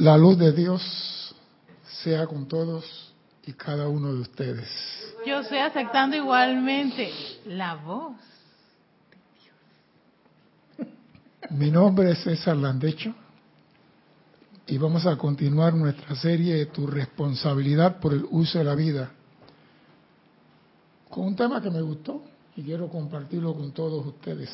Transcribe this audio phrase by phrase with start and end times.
[0.00, 1.34] La luz de Dios
[2.02, 3.12] sea con todos
[3.44, 4.66] y cada uno de ustedes.
[5.26, 7.12] Yo estoy aceptando igualmente
[7.44, 8.14] la voz.
[11.50, 13.14] Mi nombre es César Landecho
[14.66, 19.10] y vamos a continuar nuestra serie de Tu responsabilidad por el uso de la vida
[21.10, 22.22] con un tema que me gustó
[22.56, 24.48] y quiero compartirlo con todos ustedes.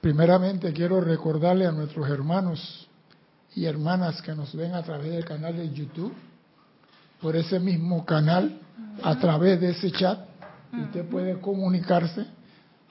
[0.00, 2.86] Primeramente quiero recordarle a nuestros hermanos
[3.56, 6.12] y hermanas que nos ven a través del canal de YouTube,
[7.20, 8.60] por ese mismo canal,
[9.02, 10.20] a través de ese chat,
[10.72, 12.26] usted puede comunicarse,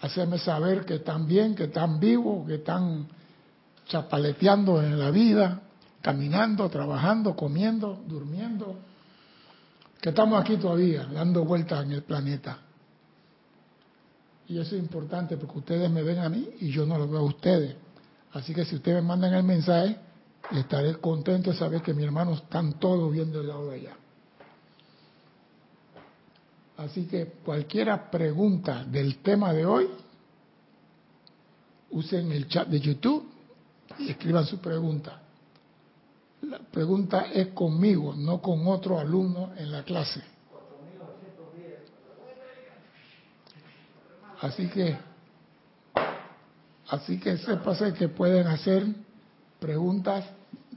[0.02, 3.08] hacerme saber que están bien, que están vivos, que están
[3.86, 5.62] chapaleteando en la vida,
[6.02, 8.80] caminando, trabajando, comiendo, durmiendo,
[10.02, 12.58] que estamos aquí todavía, dando vueltas en el planeta.
[14.48, 17.20] Y eso es importante porque ustedes me ven a mí y yo no lo veo
[17.20, 17.76] a ustedes.
[18.34, 20.00] Así que si ustedes me mandan el mensaje,
[20.52, 23.98] estaré contento de saber que mis hermanos están todos viendo el lado de allá.
[26.77, 29.90] Así que cualquiera pregunta del tema de hoy,
[31.91, 33.26] usen el chat de YouTube
[33.99, 35.21] y escriban su pregunta.
[36.41, 40.21] La pregunta es conmigo, no con otro alumno en la clase.
[44.41, 44.98] Así que,
[46.90, 48.85] así que sépase que pueden hacer
[49.66, 50.24] preguntas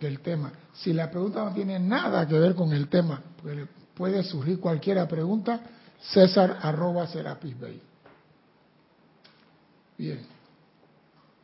[0.00, 0.50] del tema.
[0.72, 3.22] Si la pregunta no tiene nada que ver con el tema,
[3.94, 5.60] puede surgir cualquier pregunta,
[6.00, 7.82] César arroba Serapis Bay.
[9.98, 10.20] Bien.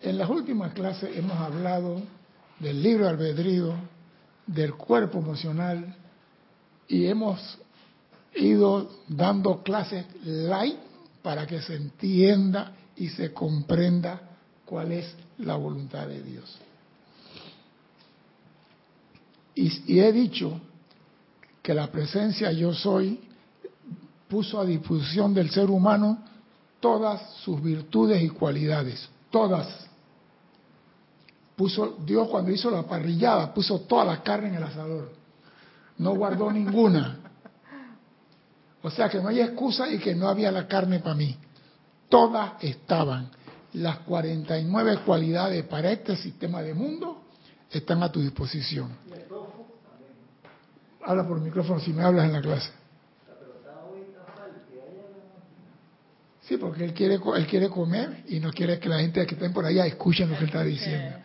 [0.01, 2.01] En las últimas clases hemos hablado
[2.61, 3.75] del libro albedrío,
[4.47, 5.95] del cuerpo emocional
[6.89, 7.59] y hemos
[8.35, 10.79] ido dando clases light
[11.23, 14.31] para que se entienda y se comprenda
[14.65, 16.59] cuál es la voluntad de Dios.
[19.55, 20.61] Y, he dicho
[21.63, 23.21] que la presencia yo soy
[24.29, 26.19] puso a disposición del ser humano
[26.81, 29.69] todas sus virtudes y cualidades, todas.
[31.57, 35.13] Puso Dios cuando hizo la parrillada, puso toda la carne en el asador.
[35.99, 37.19] No guardó ninguna.
[38.83, 41.35] O sea que no hay excusa y que no había la carne para mí.
[42.09, 43.31] Todas estaban.
[43.73, 47.23] Las 49 cualidades para este sistema de mundo
[47.71, 48.91] están a tu disposición.
[51.05, 52.71] Habla por micrófono si me hablas en la clase.
[56.43, 59.53] Sí, porque él quiere, él quiere comer y no quiere que la gente que estén
[59.53, 61.17] por allá escuchen lo que él está diciendo.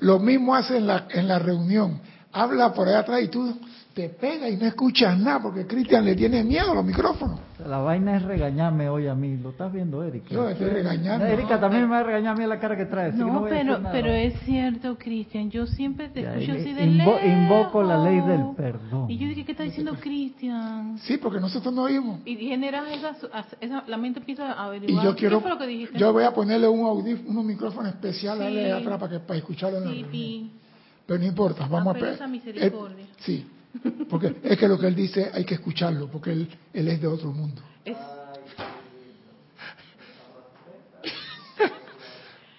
[0.00, 2.00] Lo mismo hace en la, en la reunión.
[2.32, 3.58] Habla por allá atrás y tú
[3.94, 7.40] te pega y no escuchas nada porque Cristian le tiene miedo a los micrófonos.
[7.66, 9.36] La vaina es regañarme hoy a mí.
[9.36, 10.28] ¿Lo estás viendo, Erika?
[10.30, 11.26] Yo estoy regañando.
[11.26, 13.12] Erika también me va a regañar a mí la cara que trae.
[13.12, 15.50] No, pero, pero es cierto, Cristian.
[15.50, 17.20] Yo siempre te escucho así de lejos.
[17.24, 19.10] Invoco la ley del perdón.
[19.10, 20.98] Y yo dije, ¿qué está diciendo Cristian?
[20.98, 22.20] Sí, porque nosotros no oímos.
[22.24, 23.16] Y generas esa,
[23.60, 25.04] esa, la mente empieza a averiguar.
[25.04, 25.98] Y yo quiero, ¿Qué fue lo que dijiste?
[25.98, 28.70] Yo voy a ponerle un audífono, un micrófono especial sí.
[28.70, 30.60] a atrás para, que, para escucharlo en sí, la
[31.06, 32.10] Pero no importa, vamos a...
[32.10, 33.06] Esa misericordia.
[33.18, 33.46] sí.
[34.08, 37.06] Porque es que lo que él dice hay que escucharlo, porque él, él es de
[37.06, 37.62] otro mundo.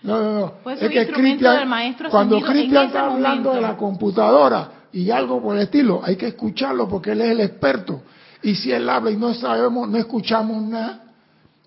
[0.03, 0.53] No, no, no.
[0.63, 1.69] Pues es que Cristian,
[2.09, 6.89] cuando Cristian está hablando de la computadora y algo por el estilo, hay que escucharlo
[6.89, 8.01] porque él es el experto.
[8.41, 11.03] Y si él habla y no sabemos, no escuchamos nada,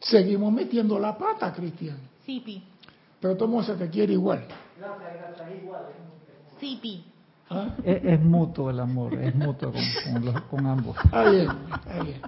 [0.00, 1.96] seguimos metiendo la pata, Cristian.
[2.26, 2.60] Sí, pi.
[3.20, 4.44] Pero todo se te quiere igual.
[6.58, 7.04] Sí, pi.
[7.50, 7.74] ¿Ah?
[7.84, 9.72] Es, mutuo el amor, es mutuo
[10.50, 10.96] con, ambos.
[11.04, 12.20] Está bien, está bien.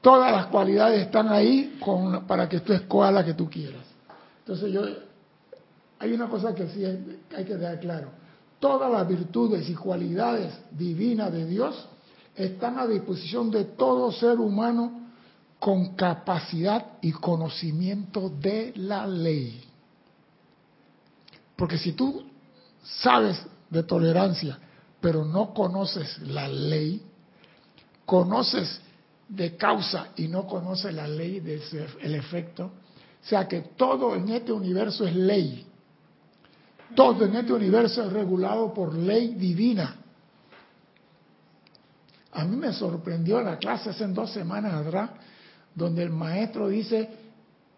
[0.00, 3.84] Todas las cualidades están ahí con, para que tú escojas la que tú quieras.
[4.38, 4.82] Entonces yo,
[5.98, 8.08] hay una cosa que sí hay que dejar claro.
[8.58, 11.86] Todas las virtudes y cualidades divinas de Dios
[12.34, 15.00] están a disposición de todo ser humano
[15.58, 19.62] con capacidad y conocimiento de la ley.
[21.54, 22.24] Porque si tú
[22.82, 24.58] sabes de tolerancia,
[25.00, 27.02] pero no conoces la ley,
[28.04, 28.80] conoces
[29.28, 32.64] de causa y no conoces la ley del efecto,
[33.22, 35.66] o sea que todo en este universo es ley.
[36.94, 39.96] Todo en este universo es regulado por ley divina.
[42.32, 45.10] A mí me sorprendió la clase hace dos semanas atrás,
[45.74, 47.08] donde el maestro dice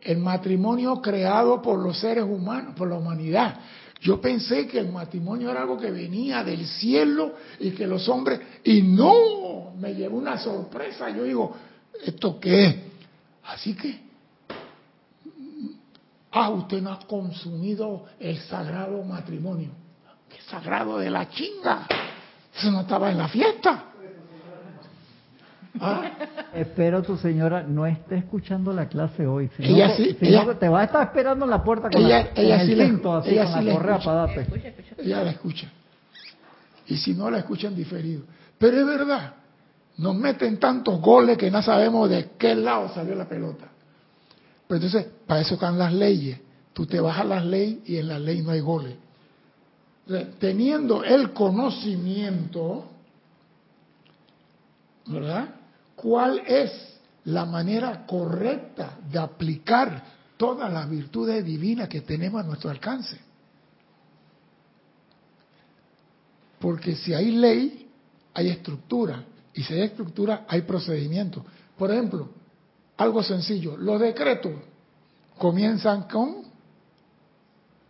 [0.01, 3.57] el matrimonio creado por los seres humanos, por la humanidad.
[4.03, 8.41] Yo pensé que el matrimonio era algo que venía del cielo y que los hombres...
[8.65, 11.09] Y no, me llevó una sorpresa.
[11.11, 11.55] Yo digo,
[12.05, 12.77] ¿esto qué es?
[13.45, 14.01] Así que,
[16.33, 19.71] ah, usted no ha consumido el sagrado matrimonio.
[20.29, 21.87] qué sagrado de la chinga.
[22.57, 23.92] Eso no estaba en la fiesta.
[25.81, 26.11] ¿Ah?
[26.55, 29.51] Espero tu señora no esté escuchando la clase hoy.
[29.57, 32.73] Si ella sí, te va a estar esperando en la puerta con, ella, ella sí
[32.73, 34.11] el cinto, así, ella con sí la correa escucha.
[34.11, 34.75] para darte.
[34.99, 35.73] Ella la escucha.
[36.89, 38.23] Y si no la escuchan diferido.
[38.59, 39.35] Pero es verdad,
[39.97, 43.67] nos meten tantos goles que no sabemos de qué lado salió la pelota.
[44.67, 46.39] Pero entonces, para eso están las leyes.
[46.75, 48.95] Tú te bajas las leyes y en la ley no hay goles.
[50.39, 52.85] teniendo el conocimiento,
[55.07, 55.62] ¿verdad?
[55.97, 56.71] ¿Cuál es
[57.25, 60.03] la manera correcta de aplicar
[60.37, 63.19] todas las virtudes divinas que tenemos a nuestro alcance?
[66.59, 67.91] Porque si hay ley,
[68.35, 69.25] hay estructura.
[69.55, 71.45] Y si hay estructura, hay procedimiento.
[71.77, 72.31] Por ejemplo,
[72.97, 74.53] algo sencillo, los decretos
[75.39, 76.43] comienzan con...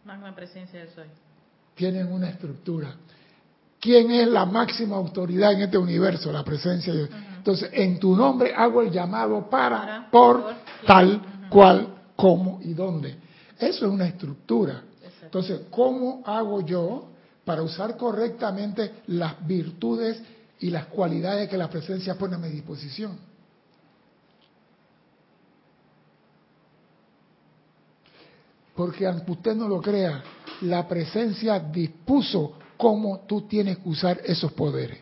[0.04, 1.06] Magna presencia del soy.
[1.74, 2.94] Tienen una estructura.
[3.82, 6.30] ¿Quién es la máxima autoridad en este universo?
[6.30, 7.10] La presencia de Dios.
[7.36, 10.54] Entonces, en tu nombre hago el llamado para, Para, por, por,
[10.86, 11.48] tal, uh -huh.
[11.48, 13.16] cual, cómo y dónde.
[13.58, 14.84] Eso es una estructura.
[15.02, 15.24] Exacto.
[15.24, 17.08] Entonces, ¿cómo hago yo
[17.44, 20.22] para usar correctamente las virtudes
[20.60, 23.18] y las cualidades que la presencia pone a mi disposición?
[28.76, 30.22] Porque aunque usted no lo crea,
[30.60, 34.98] la presencia dispuso cómo tú tienes que usar esos poderes.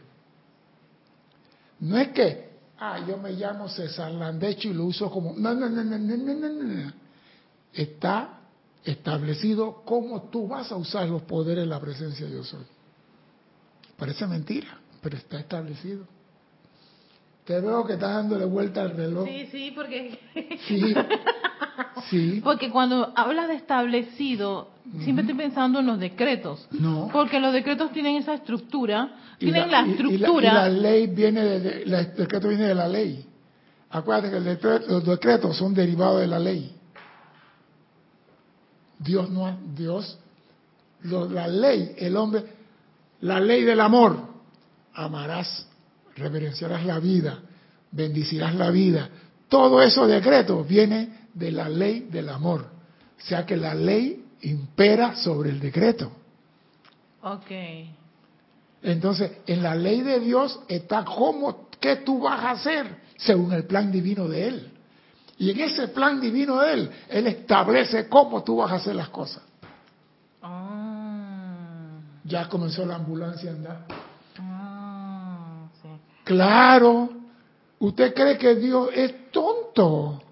[1.79, 5.33] No es que, ah, yo me llamo César Landecho y lo uso como...
[5.33, 6.93] No, no, no, no, no, no, no, no.
[7.73, 8.41] Está
[8.85, 12.67] establecido cómo tú vas a usar los poderes de la presencia de Dios soy.
[13.97, 16.05] Parece mentira, pero está establecido.
[17.47, 19.27] Te veo que estás dándole vuelta al reloj.
[19.27, 20.21] Sí, sí, porque...
[20.69, 20.95] Sí,
[22.09, 22.41] sí.
[22.45, 25.05] Porque cuando hablas de establecido, uh -huh.
[25.05, 26.67] siempre estoy pensando en los decretos.
[26.71, 27.09] No.
[27.13, 30.49] Porque los decretos tienen esa estructura, tienen la, la estructura...
[30.49, 32.89] Y, y, la, y la, ley viene de, de, la, el decreto viene de la
[32.89, 33.27] ley.
[33.91, 36.77] Acuérdate que el decreto, los decretos son derivados de la ley.
[38.99, 40.19] Dios no, Dios,
[41.03, 42.45] lo, la ley, el hombre,
[43.23, 44.19] la ley del amor,
[44.95, 45.67] amarás,
[46.17, 47.41] reverenciarás la vida,
[47.91, 49.09] bendicirás la vida.
[49.49, 52.67] Todo eso decreto viene de la ley del amor.
[53.19, 56.11] O sea que la ley impera sobre el decreto.
[57.23, 57.51] Ok.
[58.83, 63.65] Entonces, en la ley de Dios está cómo, qué tú vas a hacer según el
[63.65, 64.73] plan divino de Él.
[65.39, 69.09] Y en ese plan divino de Él, Él establece cómo tú vas a hacer las
[69.11, 69.43] cosas.
[70.43, 71.99] Ah.
[72.25, 73.85] Ya comenzó la ambulancia a andar.
[74.39, 75.89] Ah, sí.
[76.25, 77.11] Claro.
[77.79, 80.23] ¿Usted cree que Dios es tonto?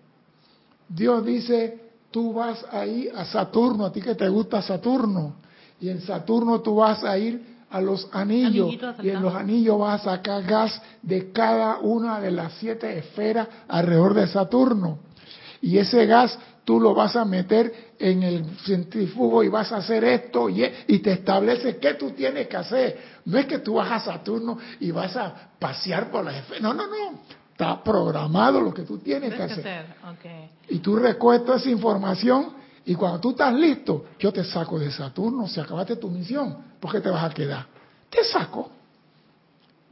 [0.88, 5.36] Dios dice, tú vas a ir a Saturno, a ti que te gusta Saturno.
[5.80, 10.00] Y en Saturno tú vas a ir a los anillos y en los anillos vas
[10.00, 15.00] a sacar gas de cada una de las siete esferas alrededor de Saturno.
[15.60, 20.04] Y ese gas tú lo vas a meter en el centrífugo y vas a hacer
[20.04, 22.98] esto y, y te establece qué tú tienes que hacer.
[23.26, 26.62] No es que tú vas a Saturno y vas a pasear por las esferas.
[26.62, 27.20] No, no, no.
[27.58, 29.58] Está programado lo que tú tienes que hacer.
[29.58, 29.96] hacer.
[30.16, 30.50] Okay.
[30.68, 32.52] Y tú recuestas esa información
[32.84, 36.92] y cuando tú estás listo, yo te saco de Saturno, se acabaste tu misión, ¿por
[36.92, 37.66] qué te vas a quedar?
[38.08, 38.70] Te saco.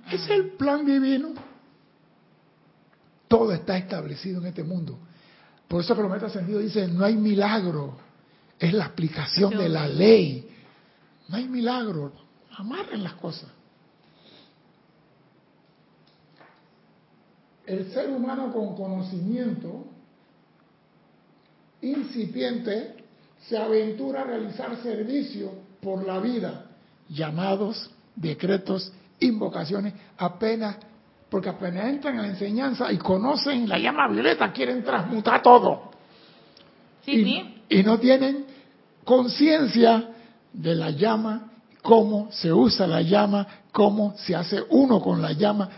[0.09, 1.31] Es el plan divino.
[3.27, 4.97] Todo está establecido en este mundo.
[5.67, 7.97] Por eso que los maestros ascendidos dicen, no hay milagro,
[8.61, 10.49] es la aplicación de la ley.
[11.27, 12.13] No hay milagro,
[12.57, 13.56] amarren las cosas.
[17.67, 19.87] El ser humano con conocimiento
[21.83, 22.95] incipiente
[23.49, 26.67] se aventura a realizar servicio por la vida,
[27.09, 30.77] llamados, decretos, invocaciones, apenas,
[31.29, 35.91] porque apenas entran a la enseñanza y conocen la llama violeta, quieren transmutar todo.
[37.05, 37.63] Sí, y, sí.
[37.69, 38.47] y no tienen
[39.05, 40.09] conciencia
[40.53, 45.69] de la llama, cómo se usa la llama, cómo se hace uno con la llama.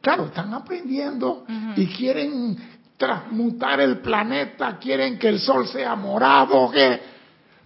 [0.00, 1.74] Claro, están aprendiendo uh -huh.
[1.76, 2.56] y quieren
[2.96, 7.00] transmutar el planeta, quieren que el sol sea morado, que...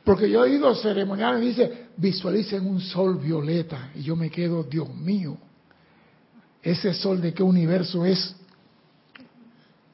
[0.05, 4.63] porque yo he oído ceremoniales y dice, visualicen un sol violeta, y yo me quedo,
[4.63, 5.37] Dios mío,
[6.63, 8.37] ese sol de qué universo es.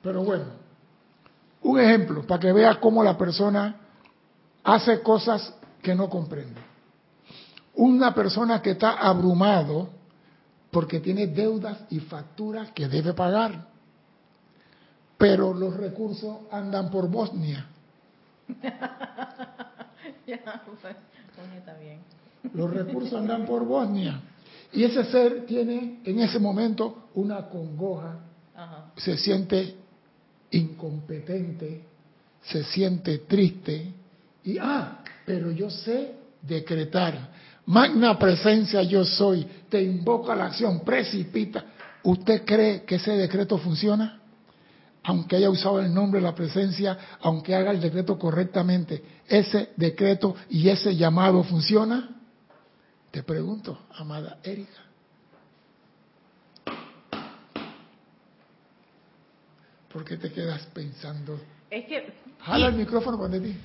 [0.02, 0.44] Pero bueno,
[1.62, 3.76] un ejemplo, para que vea cómo la persona
[4.64, 6.60] hace cosas que no comprende.
[7.74, 9.99] Una persona que está abrumado
[10.70, 13.70] porque tiene deudas y facturas que debe pagar
[15.20, 17.66] pero los recursos andan por Bosnia.
[20.26, 20.96] ya, pues,
[21.58, 21.98] está bien.
[22.54, 24.18] Los recursos andan por Bosnia.
[24.72, 28.18] Y ese ser tiene en ese momento una congoja,
[28.96, 29.76] se siente
[30.52, 31.84] incompetente,
[32.40, 33.92] se siente triste.
[34.44, 37.28] Y, ah, pero yo sé decretar.
[37.70, 41.64] Magna presencia yo soy, te invoco a la acción, precipita.
[42.02, 44.20] ¿Usted cree que ese decreto funciona?
[45.04, 50.34] Aunque haya usado el nombre de la presencia, aunque haga el decreto correctamente, ¿ese decreto
[50.48, 52.10] y ese llamado funciona?
[53.12, 54.82] Te pregunto, amada Erika.
[59.92, 61.40] ¿Por qué te quedas pensando?
[61.70, 62.14] Es que...
[62.40, 63.56] Jala el micrófono con ti.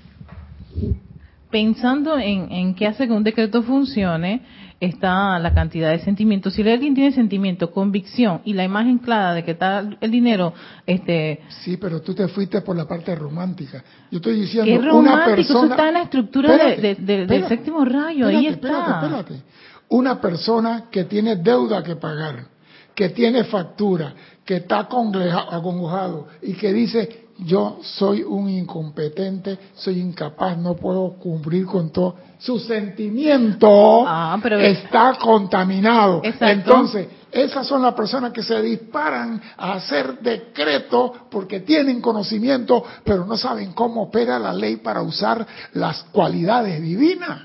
[1.52, 4.42] Pensando en, en qué hace que un decreto funcione,
[4.80, 6.54] está la cantidad de sentimientos.
[6.54, 10.54] Si alguien tiene sentimiento, convicción y la imagen clara de que está el dinero,
[10.86, 11.40] este.
[11.64, 13.84] Sí, pero tú te fuiste por la parte romántica.
[14.12, 14.98] Yo estoy diciendo ¿Qué romántico?
[15.16, 15.60] una persona.
[15.60, 18.28] Eso está en la estructura Espérate, de- de- de- del séptimo rayo.
[18.28, 18.68] ahí está.
[18.68, 19.44] Espérate, espérate.
[19.90, 22.48] Una persona que tiene deuda que pagar,
[22.96, 30.58] que tiene factura, que está acongojado y que dice yo soy un incompetente, soy incapaz,
[30.58, 32.15] no puedo cumplir con todo.
[32.39, 36.22] Su sentimiento Ah, pero- está contaminado.
[36.24, 36.46] Exacto.
[36.48, 43.25] Entonces, esas son las personas que se disparan a hacer decretos porque tienen conocimiento, pero
[43.25, 47.42] no saben cómo opera la ley para usar las cualidades divinas.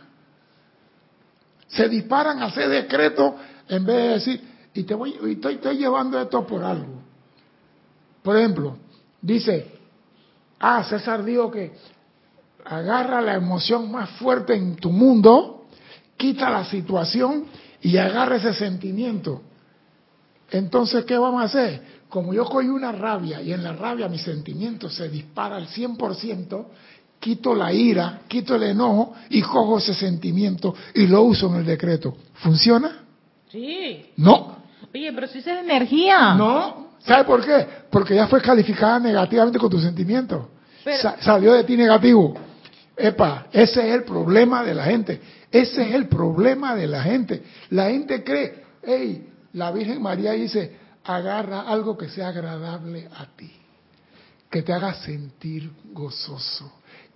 [1.66, 3.34] Se disparan a hacer decretos
[3.68, 7.02] en vez de decir, y te voy, y estoy, estoy llevando esto por algo.
[8.22, 8.76] Por ejemplo,
[9.20, 9.79] dice,
[10.60, 11.72] ah, César dijo que
[12.64, 15.66] agarra la emoción más fuerte en tu mundo,
[16.16, 17.46] quita la situación
[17.80, 19.42] y agarra ese sentimiento.
[20.50, 22.00] Entonces, ¿qué vamos a hacer?
[22.08, 26.66] Como yo cogí una rabia y en la rabia mi sentimiento se dispara al 100%,
[27.20, 31.66] quito la ira, quito el enojo y cojo ese sentimiento y lo uso en el
[31.66, 32.16] decreto.
[32.34, 33.04] ¿Funciona?
[33.48, 34.06] Sí.
[34.16, 34.59] No.
[34.94, 36.34] Oye, pero si esa es energía.
[36.34, 36.90] No.
[37.00, 37.66] ¿Sabe por qué?
[37.90, 40.50] Porque ya fue calificada negativamente con tu sentimiento.
[40.84, 42.34] Pero- Sa- salió de ti negativo.
[42.96, 45.20] Epa, ese es el problema de la gente.
[45.50, 47.42] Ese es el problema de la gente.
[47.70, 53.50] La gente cree, hey, la Virgen María dice, agarra algo que sea agradable a ti,
[54.50, 56.70] que te haga sentir gozoso.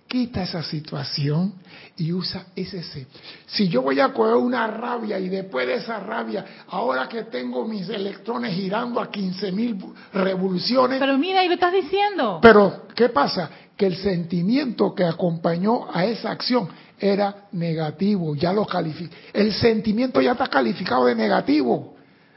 [0.07, 1.55] Quita esa situación
[1.97, 3.07] y usa ese ser.
[3.47, 7.67] Si yo voy a coger una rabia y después de esa rabia, ahora que tengo
[7.67, 9.77] mis electrones girando a 15 mil
[10.13, 12.39] revoluciones, Pero mira, y lo estás diciendo.
[12.41, 13.49] pero, ¿qué pasa?
[13.75, 16.69] Que el sentimiento que acompañó a esa acción
[16.99, 19.13] era negativo, ya lo califica.
[19.33, 21.95] El sentimiento ya está calificado de negativo,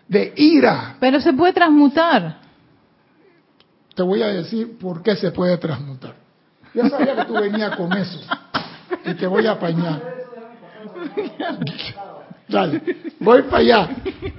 [0.09, 0.97] de ira.
[0.99, 2.41] Pero se puede transmutar.
[3.95, 6.18] Te voy a decir por qué se puede transmutar.
[6.75, 8.21] Ya sabía que tú venías con eso.
[9.05, 10.03] Y te voy a apañar.
[12.49, 12.83] Dale,
[13.21, 13.89] voy para allá.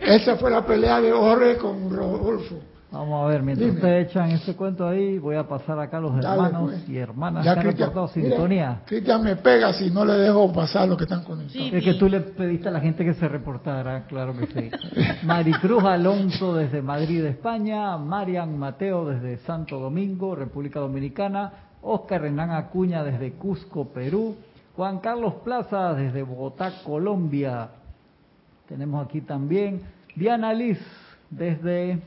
[0.02, 2.56] Esa fue la pelea de Jorge con Rodolfo.
[2.92, 3.78] Vamos a ver, mientras Dime.
[3.80, 6.90] ustedes echan ese cuento ahí, voy a pasar acá a los Dale, hermanos pues.
[6.90, 8.82] y hermanas Ya que han Cristian, reportado mira, sintonía.
[8.88, 11.70] Cristian me pega si no le dejo pasar los que están conectados.
[11.70, 11.70] Sí.
[11.72, 14.72] Es que tú le pediste a la gente que se reportara, claro que sí.
[15.24, 17.96] Maricruz Alonso desde Madrid, España.
[18.00, 21.52] Marian Mateo desde Santo Domingo, República Dominicana.
[21.82, 24.36] Oscar Hernán Acuña desde Cusco, Perú.
[24.76, 27.70] Juan Carlos Plaza desde Bogotá, Colombia.
[28.68, 29.82] Tenemos aquí también
[30.16, 30.80] Diana Liz
[31.30, 32.00] desde...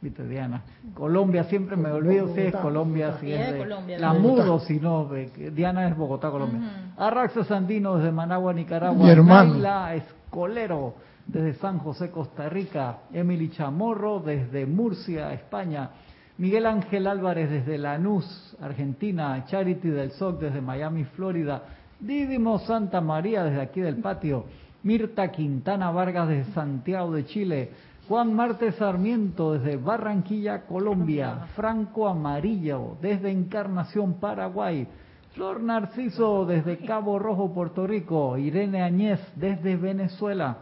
[0.00, 0.62] Viste, Diana.
[0.94, 3.20] Colombia, siempre me olvido si es Colombia, Bogotá.
[3.20, 3.58] si es de.
[3.58, 6.58] Colombia, La mudo, si no, de que Diana es Bogotá, Colombia.
[6.58, 7.02] Ujú.
[7.02, 9.04] Arraxa Sandino desde Managua, Nicaragua.
[9.04, 9.52] Mi hermano.
[9.52, 10.94] Naila Escolero
[11.24, 12.98] desde San José, Costa Rica.
[13.12, 15.90] Emily Chamorro desde Murcia, España.
[16.38, 19.44] Miguel Ángel Álvarez desde Lanús, Argentina.
[19.46, 21.62] Charity del SOC desde Miami, Florida.
[22.00, 24.46] Didimo Santa María desde aquí del patio.
[24.82, 27.70] Mirta Quintana Vargas desde Santiago de Chile.
[28.08, 31.48] Juan Marte Sarmiento desde Barranquilla, Colombia.
[31.54, 34.88] Franco Amarillo desde Encarnación, Paraguay.
[35.34, 38.38] Flor Narciso desde Cabo Rojo, Puerto Rico.
[38.38, 40.56] Irene Añez desde Venezuela.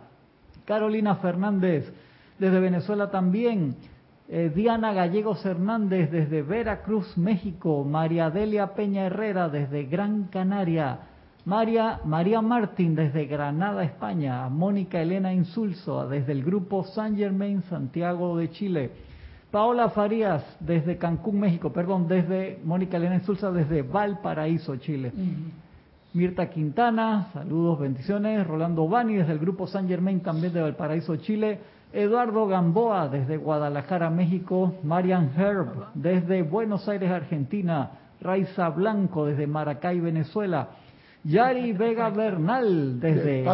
[0.65, 1.93] Carolina Fernández
[2.39, 3.77] desde Venezuela también.
[4.33, 7.83] Eh, Diana Gallegos Hernández desde Veracruz, México.
[7.83, 11.01] María Delia Peña Herrera desde Gran Canaria.
[11.45, 14.49] María, María Martín desde Granada, España.
[14.49, 18.93] Mónica Elena Insulso desde el grupo San Germain, Santiago de Chile.
[19.51, 21.73] Paola Farías desde Cancún, México.
[21.73, 25.11] Perdón, desde Mónica Elena Insulza desde Valparaíso, Chile.
[26.13, 28.47] Mirta Quintana, saludos, bendiciones.
[28.47, 31.80] Rolando Bani desde el grupo San Germain, también de Valparaíso, Chile.
[31.93, 34.75] Eduardo Gamboa desde Guadalajara, México.
[34.83, 37.91] Marian Herb desde Buenos Aires, Argentina.
[38.21, 40.69] Raiza Blanco desde Maracay, Venezuela.
[41.25, 43.45] Yari Vega Bernal, desde,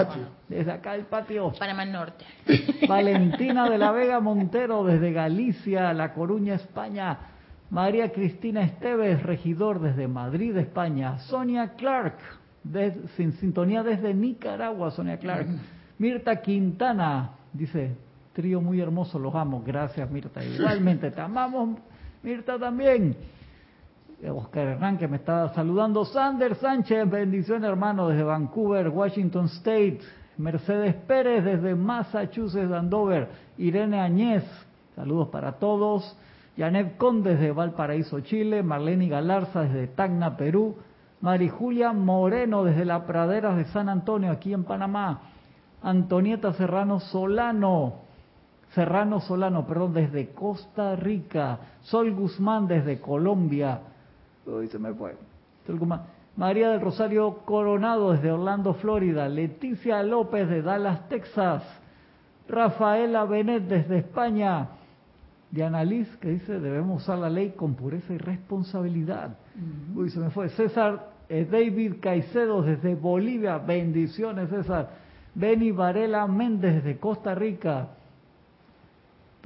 [0.49, 1.53] desde acá el patio.
[1.59, 2.25] Panamá Norte.
[2.89, 7.19] Valentina de la Vega Montero, desde Galicia, La Coruña, España.
[7.71, 11.19] María Cristina Esteves, regidor desde Madrid, España.
[11.19, 12.19] Sonia Clark,
[12.63, 15.49] de- sin sintonía desde Nicaragua, Sonia Clark.
[15.99, 17.97] Mirta Quintana, dice,
[18.37, 19.63] trío muy hermoso, los amo.
[19.65, 20.45] Gracias, Mirta.
[20.45, 21.79] Igualmente, te amamos,
[22.23, 23.17] Mirta también.
[24.31, 26.05] Oscar Hernán que me está saludando.
[26.05, 30.01] Sander Sánchez, bendición hermano desde Vancouver, Washington State.
[30.37, 33.29] Mercedes Pérez desde Massachusetts, Andover.
[33.57, 34.45] Irene Añez,
[34.95, 36.15] saludos para todos.
[36.59, 38.63] Janet Conde desde Valparaíso, Chile.
[38.63, 40.77] Marlene Galarza desde Tacna, Perú.
[41.23, 45.23] Mari Julia Moreno desde la Praderas de San Antonio, aquí en Panamá.
[45.83, 48.06] Antonieta Serrano Solano,
[48.77, 51.59] Serrano Solano, perdón, desde Costa Rica.
[51.81, 53.81] Sol Guzmán desde Colombia.
[54.45, 55.17] Uy, se me fue.
[55.67, 56.03] Sol Guzmán.
[56.37, 59.31] María del Rosario Coronado desde Orlando, Florida.
[59.31, 61.63] Leticia López de Dallas, Texas.
[62.51, 64.69] Rafaela Benet desde España.
[65.51, 69.39] Diana Liz que dice debemos usar la ley con pureza y responsabilidad.
[69.95, 70.51] Uy, se me fue.
[70.51, 73.57] César eh, David Caicedo desde Bolivia.
[73.57, 74.91] Bendiciones, César.
[75.35, 77.89] Beni Varela Méndez desde Costa Rica.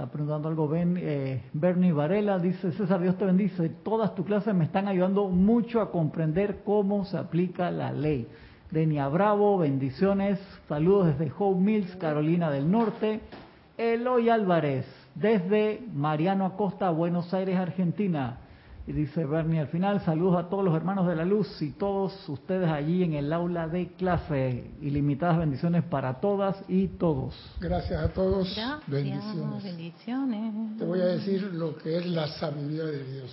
[0.01, 3.69] Está preguntando algo ben, eh, Bernie Varela, dice César, Dios te bendice.
[3.69, 8.27] Todas tus clases me están ayudando mucho a comprender cómo se aplica la ley.
[8.71, 10.41] Denia Bravo, bendiciones.
[10.71, 13.21] Saludos desde Hope Mills, Carolina del Norte.
[13.77, 18.39] Eloy Álvarez, desde Mariano Acosta, Buenos Aires, Argentina.
[18.91, 22.29] Y dice Bernie al final, saludos a todos los hermanos de la luz y todos
[22.29, 24.69] ustedes allí en el aula de clase.
[24.83, 27.33] Ilimitadas bendiciones para todas y todos.
[27.61, 28.53] Gracias a todos.
[28.53, 28.81] Gracias.
[28.89, 29.63] Bendiciones.
[29.63, 30.77] Bendiciones.
[30.77, 33.31] Te voy a decir lo que es la sabiduría de Dios.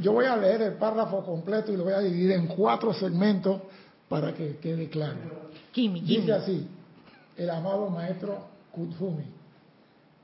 [0.00, 3.60] Yo voy a leer el párrafo completo y lo voy a dividir en cuatro segmentos
[4.08, 5.20] para que quede claro.
[5.70, 6.16] Kimi, Kimi.
[6.16, 6.66] Dice así,
[7.36, 8.38] el amado maestro
[8.72, 9.35] Kutfumi.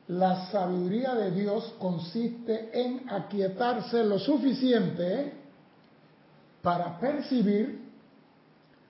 [0.09, 5.33] La sabiduría de Dios consiste en aquietarse lo suficiente
[6.61, 7.81] para percibir,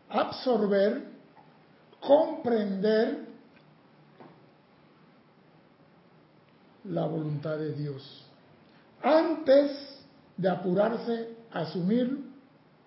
[0.09, 1.03] absorber,
[2.01, 3.27] comprender
[6.85, 8.25] la voluntad de Dios
[9.03, 9.71] antes
[10.37, 12.19] de apurarse a asumir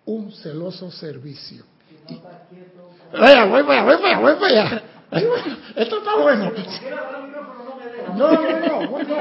[0.05, 1.63] un celoso servicio.
[2.09, 2.19] Y-
[3.17, 4.83] Vaya, voy para allá, voy para allá, voy para allá.
[5.11, 5.81] Ahí va.
[5.81, 6.51] Esto está bueno.
[8.15, 9.15] No, no, no, no, no.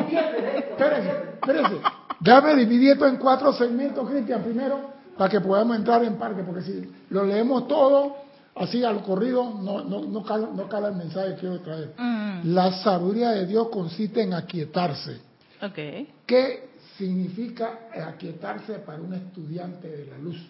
[0.58, 1.80] Espérese, espérese.
[2.20, 4.80] Déjame dividir esto en cuatro segmentos, Cristian, primero,
[5.16, 8.16] para que podamos entrar en parque, porque si lo leemos todo
[8.56, 11.92] así al corrido, no, no, no, cala, no cala el mensaje que quiero traer.
[11.98, 15.20] Mm, La sabiduría de Dios consiste en aquietarse.
[15.62, 15.78] ok.
[16.26, 20.40] ¿Qué significa aquietarse para un estudiante de la luz?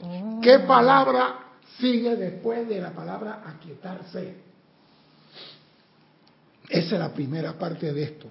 [0.00, 0.40] Oh.
[0.42, 1.36] ¿Qué palabra
[1.78, 4.51] sigue después de la palabra aquietarse?
[6.72, 8.28] Esa es la primera parte de esto.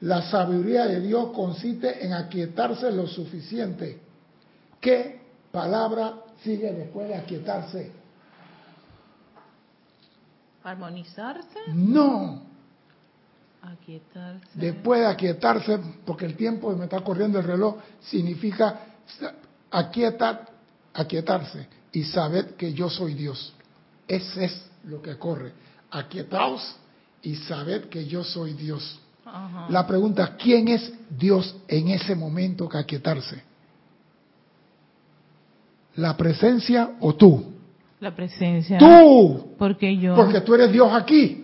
[0.00, 4.00] La sabiduría de Dios consiste en aquietarse lo suficiente.
[4.80, 5.20] ¿Qué
[5.52, 7.92] palabra sigue después de aquietarse?
[10.64, 12.42] Armonizarse, No.
[13.62, 14.48] aquietarse.
[14.54, 18.80] Después de aquietarse, porque el tiempo me está corriendo el reloj, significa
[19.70, 20.46] aquieta,
[20.92, 23.54] aquietarse y saber que yo soy Dios.
[24.08, 25.52] Ese es lo que corre.
[25.92, 26.78] Aquietaos
[27.24, 29.00] y sabed que yo soy Dios.
[29.24, 29.66] Ajá.
[29.70, 33.42] La pregunta, ¿quién es Dios en ese momento que aquietarse?
[35.96, 37.52] ¿La presencia o tú?
[38.00, 38.78] La presencia.
[38.78, 40.14] Tú, Porque yo.
[40.14, 41.40] porque tú eres Dios aquí.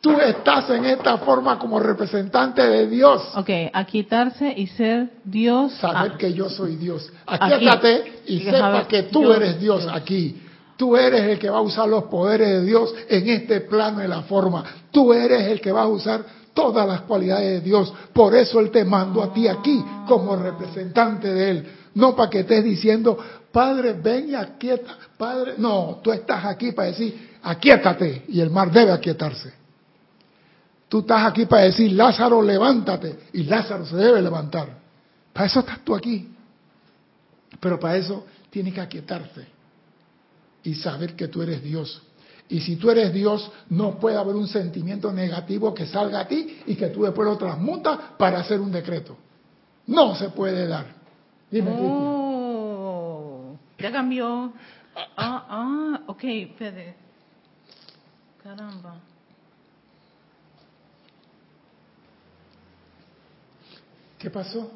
[0.00, 3.22] Tú estás en esta forma como representante de Dios.
[3.36, 5.74] Ok, aquietarse y ser Dios.
[5.74, 7.12] Saber ah, que yo soy Dios.
[7.24, 7.52] Aquí.
[7.52, 9.86] Aquíétate y sepa que tú eres Dios.
[9.92, 10.42] aquí.
[10.82, 14.08] Tú eres el que va a usar los poderes de Dios en este plano de
[14.08, 14.64] la forma.
[14.90, 17.94] Tú eres el que va a usar todas las cualidades de Dios.
[18.12, 21.66] Por eso Él te mandó a ti aquí como representante de Él.
[21.94, 23.16] No para que estés diciendo,
[23.52, 24.98] Padre, ven y aquieta.
[25.16, 28.24] Padre, no, tú estás aquí para decir, aquietate.
[28.26, 29.52] Y el mar debe aquietarse.
[30.88, 33.20] Tú estás aquí para decir, Lázaro, levántate.
[33.34, 34.66] Y Lázaro se debe levantar.
[35.32, 36.28] Para eso estás tú aquí.
[37.60, 39.61] Pero para eso tienes que aquietarse
[40.64, 42.02] y saber que tú eres Dios.
[42.48, 46.62] Y si tú eres Dios, no puede haber un sentimiento negativo que salga a ti
[46.66, 49.16] y que tú después lo transmutas para hacer un decreto.
[49.86, 50.86] No se puede dar.
[51.50, 51.70] Dime.
[51.74, 54.52] Oh, ya cambió.
[55.16, 56.94] Ah, ah, ok, espérate.
[58.42, 58.96] Caramba.
[64.18, 64.70] ¿Qué pasó?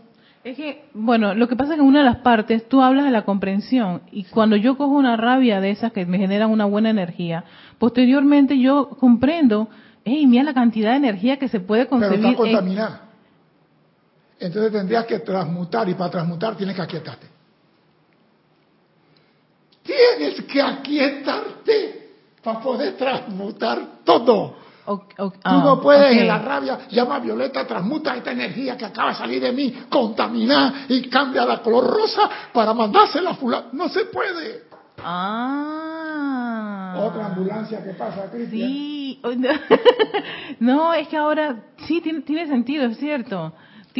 [0.47, 3.05] Es que, bueno, lo que pasa es que en una de las partes tú hablas
[3.05, 6.67] de la comprensión y cuando yo cojo una rabia de esas que me generan una
[6.67, 7.43] buena energía,
[7.81, 9.69] posteriormente yo comprendo,
[10.05, 12.19] hey, mira la cantidad de energía que se puede concebir.
[12.19, 13.09] Pero está contaminada.
[14.39, 17.27] Entonces tendrías que transmutar y para transmutar tienes que aquietarte.
[19.83, 22.11] Tienes que aquietarte
[22.45, 24.59] para poder transmutar todo.
[24.87, 29.09] Tú no ah, puedes en la rabia, llama a Violeta, transmuta esta energía que acaba
[29.09, 33.67] de salir de mí, contaminar y cambia la color rosa para mandársela a fulano.
[33.73, 34.67] No se puede.
[34.99, 36.95] Ah.
[36.99, 38.69] Otra ambulancia que pasa, Cristian.
[38.69, 39.21] Sí.
[40.61, 43.53] no, es que ahora sí tiene, tiene sentido, es cierto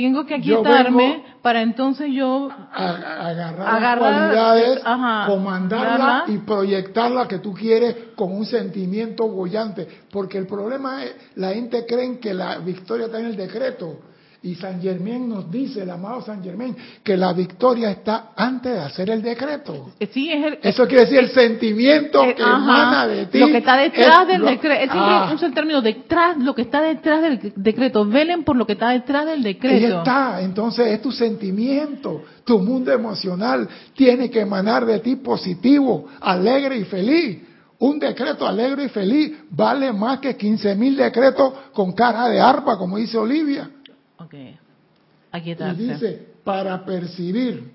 [0.03, 4.81] tengo que aquietarme para entonces yo agarrar, las cualidades,
[5.27, 9.89] comandarla y proyectarla que tú quieres con un sentimiento bollante.
[10.11, 14.01] Porque el problema es, la gente cree que la victoria está en el decreto.
[14.47, 18.79] Y San Germán nos dice, el amado San Germán, que la victoria está antes de
[18.79, 19.91] hacer el decreto.
[19.99, 23.41] Eh, sí, es el, Eso quiere decir el sentimiento que emana de ti.
[23.41, 24.85] Lo que está detrás del decreto.
[24.85, 25.37] Es siempre ah.
[25.43, 28.07] un término detrás, lo que está detrás del decreto.
[28.07, 29.75] Velen por lo que está detrás del decreto.
[29.75, 30.41] Ahí está.
[30.41, 33.69] Entonces es tu sentimiento, tu mundo emocional.
[33.97, 37.39] Tiene que emanar de ti positivo, alegre y feliz.
[37.81, 42.79] Un decreto alegre y feliz vale más que 15 mil decretos con cara de arpa,
[42.79, 43.71] como dice Olivia.
[44.19, 44.59] Okay.
[45.33, 47.73] Y dice, para percibir,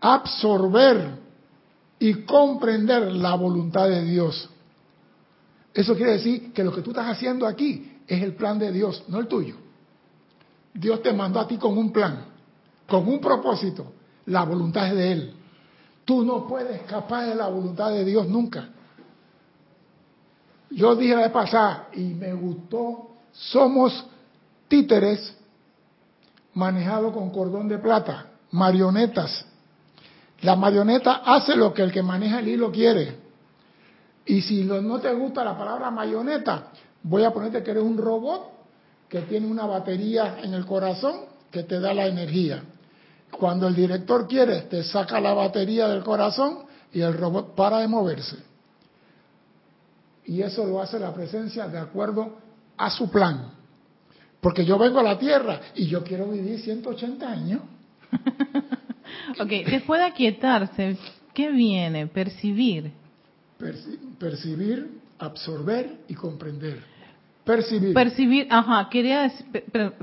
[0.00, 1.18] absorber
[1.98, 4.48] y comprender la voluntad de Dios.
[5.72, 9.04] Eso quiere decir que lo que tú estás haciendo aquí es el plan de Dios,
[9.08, 9.56] no el tuyo.
[10.74, 12.24] Dios te mandó a ti con un plan,
[12.86, 13.92] con un propósito.
[14.26, 15.32] La voluntad es de Él.
[16.04, 18.68] Tú no puedes escapar de la voluntad de Dios nunca.
[20.70, 24.06] Yo dije la vez pasada y me gustó, somos
[24.68, 25.37] títeres
[26.58, 29.46] manejado con cordón de plata, marionetas.
[30.40, 33.16] La marioneta hace lo que el que maneja el hilo quiere.
[34.26, 36.72] Y si no te gusta la palabra marioneta,
[37.04, 38.50] voy a ponerte que eres un robot
[39.08, 42.62] que tiene una batería en el corazón que te da la energía.
[43.30, 47.88] Cuando el director quiere, te saca la batería del corazón y el robot para de
[47.88, 48.36] moverse.
[50.24, 52.36] Y eso lo hace la presencia de acuerdo
[52.76, 53.57] a su plan.
[54.40, 57.60] Porque yo vengo a la Tierra y yo quiero vivir 180 años.
[59.40, 60.96] ok, después de aquietarse,
[61.34, 62.06] ¿qué viene?
[62.06, 62.92] Percibir.
[64.18, 66.78] percibir, absorber y comprender.
[67.44, 67.94] Percibir.
[67.94, 69.32] Percibir, ajá, quería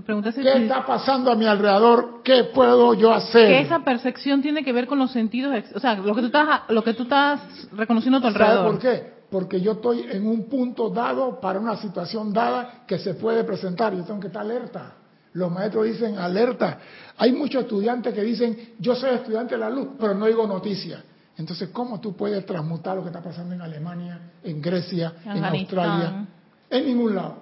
[0.03, 0.41] preguntarse.
[0.41, 2.21] ¿Qué está pasando a mi alrededor?
[2.23, 3.47] ¿Qué puedo yo hacer?
[3.47, 6.61] Que esa percepción tiene que ver con los sentidos, o sea, lo que tú estás,
[6.69, 7.39] lo que tú estás
[7.71, 8.71] reconociendo a tu alrededor.
[8.71, 9.14] por qué?
[9.35, 13.93] Porque yo estoy en un punto dado para una situación dada que se puede presentar.
[13.93, 14.93] Yo tengo que estar alerta.
[15.33, 16.79] Los maestros dicen alerta.
[17.17, 21.03] Hay muchos estudiantes que dicen, yo soy estudiante de la luz, pero no digo noticias.
[21.35, 26.27] Entonces, ¿cómo tú puedes transmutar lo que está pasando en Alemania, en Grecia, en Australia?
[26.69, 27.35] En ningún lado.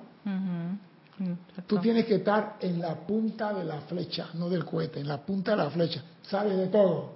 [1.67, 5.17] Tú tienes que estar en la punta de la flecha, no del cohete, en la
[5.17, 6.01] punta de la flecha.
[6.23, 7.11] Sabes de todo,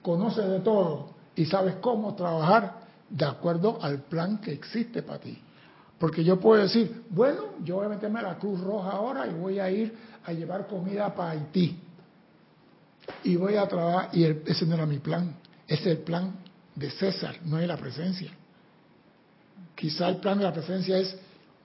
[0.00, 2.81] conoces de todo y sabes cómo trabajar
[3.12, 5.38] de acuerdo al plan que existe para ti.
[5.98, 9.34] Porque yo puedo decir, bueno, yo voy a meterme a la Cruz Roja ahora y
[9.34, 9.94] voy a ir
[10.24, 11.78] a llevar comida para Haití.
[13.24, 16.32] Y voy a trabajar, y ese no era mi plan, ese es el plan
[16.74, 18.32] de César, no es la presencia.
[19.74, 21.16] Quizá el plan de la presencia es,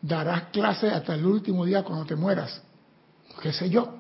[0.02, 2.62] darás clase hasta el último día cuando te mueras,
[3.42, 3.96] qué sé yo.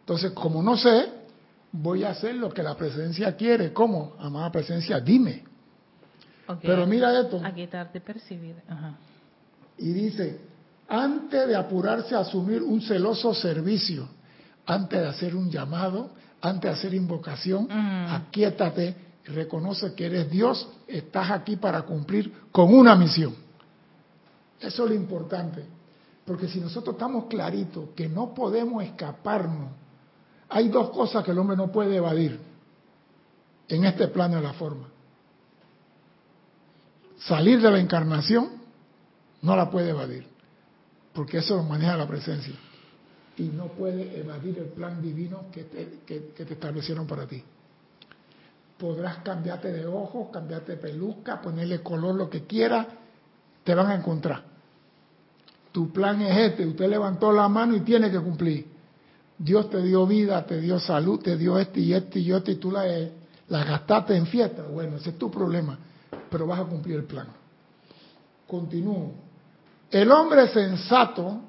[0.00, 1.08] Entonces, como no sé,
[1.72, 3.72] voy a hacer lo que la presencia quiere.
[3.72, 4.14] ¿Cómo?
[4.18, 5.55] Amada presencia, dime.
[6.62, 7.40] Pero mira esto.
[7.44, 8.56] Aquietarte, percibir.
[9.78, 10.40] Y dice,
[10.88, 14.08] antes de apurarse a asumir un celoso servicio,
[14.66, 21.30] antes de hacer un llamado, antes de hacer invocación, aquíétate, reconoce que eres Dios, estás
[21.30, 23.34] aquí para cumplir con una misión.
[24.60, 25.64] Eso es lo importante.
[26.24, 29.70] Porque si nosotros estamos claritos que no podemos escaparnos,
[30.48, 32.38] hay dos cosas que el hombre no puede evadir
[33.68, 34.88] en este plano de la forma
[37.18, 38.50] salir de la encarnación,
[39.42, 40.26] no la puede evadir,
[41.12, 42.54] porque eso lo maneja la presencia.
[43.36, 47.42] Y no puede evadir el plan divino que te, que, te establecieron para ti.
[48.78, 52.86] Podrás cambiarte de ojos, cambiarte de peluca, ponerle color, lo que quieras,
[53.62, 54.42] te van a encontrar.
[55.72, 58.66] Tu plan es este, usted levantó la mano y tiene que cumplir.
[59.38, 62.56] Dios te dio vida, te dio salud, te dio este y este y este y
[62.56, 62.84] tú la,
[63.48, 64.62] la gastaste en fiesta.
[64.62, 65.78] Bueno, ese es tu problema
[66.30, 67.28] pero vas a cumplir el plan.
[68.46, 69.12] Continúo.
[69.90, 71.40] El hombre sensato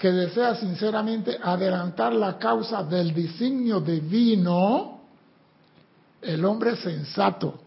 [0.00, 5.00] que desea sinceramente adelantar la causa del designio divino,
[6.22, 7.60] el hombre sensato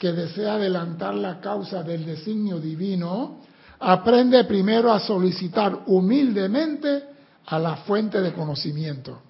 [0.00, 3.38] que desea adelantar la causa del designio divino,
[3.78, 7.04] aprende primero a solicitar humildemente
[7.46, 9.20] a la fuente de conocimiento.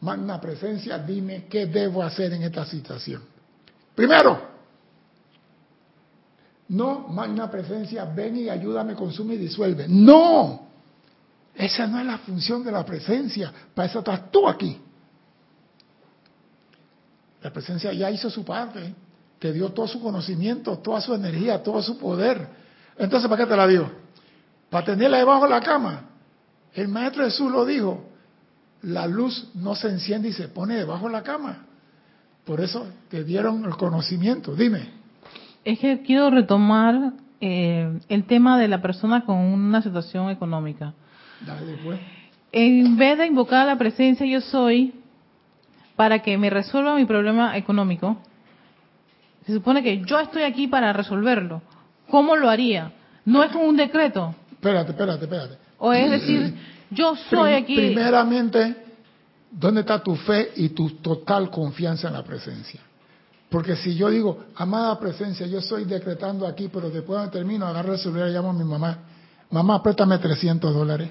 [0.00, 3.22] Magna presencia, dime qué debo hacer en esta situación.
[3.94, 4.51] Primero,
[6.72, 9.84] no, magna presencia, ven y ayúdame, consume y disuelve.
[9.88, 10.68] No,
[11.54, 13.52] esa no es la función de la presencia.
[13.74, 14.80] Para eso estás tú aquí.
[17.42, 18.94] La presencia ya hizo su parte,
[19.38, 22.48] te dio todo su conocimiento, toda su energía, todo su poder.
[22.96, 23.90] Entonces, ¿para qué te la dio?
[24.70, 26.08] Para tenerla debajo de la cama.
[26.72, 28.02] El maestro Jesús lo dijo,
[28.80, 31.66] la luz no se enciende y se pone debajo de la cama.
[32.46, 34.54] Por eso te dieron el conocimiento.
[34.54, 35.01] Dime.
[35.64, 40.94] Es que quiero retomar eh, el tema de la persona con una situación económica.
[41.46, 42.00] Dale, pues.
[42.52, 44.94] En vez de invocar la presencia yo soy
[45.96, 48.18] para que me resuelva mi problema económico,
[49.46, 51.62] se supone que yo estoy aquí para resolverlo.
[52.10, 52.92] ¿Cómo lo haría?
[53.24, 54.34] No es con un decreto.
[54.52, 55.58] Espérate, espérate, espérate.
[55.78, 56.54] O es decir,
[56.90, 57.74] yo soy aquí.
[57.74, 58.76] Primeramente,
[59.50, 62.80] ¿dónde está tu fe y tu total confianza en la presencia?
[63.52, 67.92] Porque si yo digo, amada presencia, yo estoy decretando aquí, pero después me termino, agarro
[67.92, 68.98] el celular y llamo a mi mamá.
[69.50, 71.10] Mamá, préstame 300 dólares.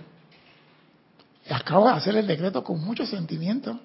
[1.51, 3.79] Acabo de hacer el decreto con mucho sentimiento.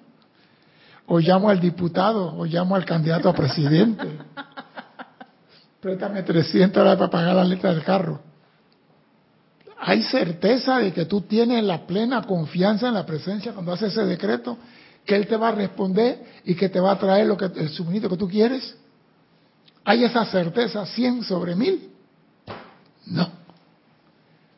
[1.05, 4.07] O llamo al diputado, o llamo al candidato a presidente.
[5.79, 8.19] préstame 300 dólares para pagar la letra del carro.
[9.79, 14.05] Hay certeza de que tú tienes la plena confianza en la presencia cuando haces ese
[14.05, 14.57] decreto,
[15.07, 17.69] que Él te va a responder y que te va a traer lo que, el
[17.69, 18.75] suministro que tú quieres.
[19.85, 21.89] ¿Hay esa certeza 100 sobre 1000?
[23.07, 23.29] No.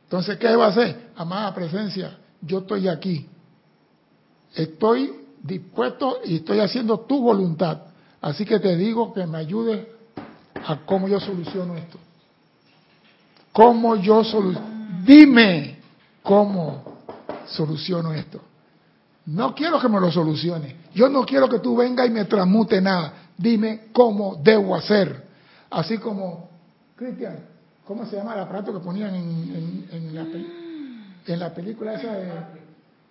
[0.06, 1.12] Entonces, ¿qué va a hacer?
[1.16, 3.28] Amada presencia, yo estoy aquí.
[4.56, 7.84] Estoy dispuesto y estoy haciendo tu voluntad.
[8.20, 9.86] Así que te digo que me ayudes
[10.66, 12.00] a cómo yo soluciono esto.
[13.52, 14.68] ¿Cómo yo soluciono?
[15.06, 15.78] Dime
[16.24, 16.84] cómo
[17.46, 18.49] soluciono esto.
[19.30, 20.76] No quiero que me lo solucione.
[20.96, 23.14] Yo no quiero que tú vengas y me transmute nada.
[23.38, 25.24] Dime cómo debo hacer.
[25.70, 26.50] Así como,
[26.96, 27.38] Cristian,
[27.86, 30.26] ¿cómo se llama el aparato que ponían en, en, la,
[31.28, 32.32] en la película esa de...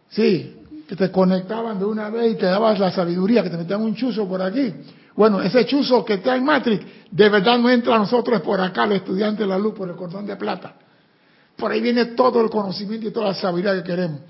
[0.08, 0.56] Sí,
[0.88, 3.94] que te conectaban de una vez y te dabas la sabiduría, que te metían un
[3.94, 4.74] chuzo por aquí.
[5.14, 8.86] Bueno, ese chuzo que está en Matrix, de verdad no entra a nosotros por acá,
[8.86, 10.74] los estudiantes de la luz, por el cordón de plata.
[11.56, 14.20] Por ahí viene todo el conocimiento y toda la sabiduría que queremos.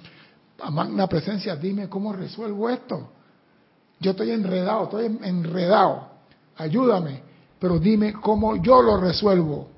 [0.71, 3.11] Magna presencia, dime cómo resuelvo esto.
[4.01, 6.09] Yo estoy enredado, estoy enredado.
[6.57, 7.23] Ayúdame,
[7.59, 9.69] pero dime cómo yo lo resuelvo.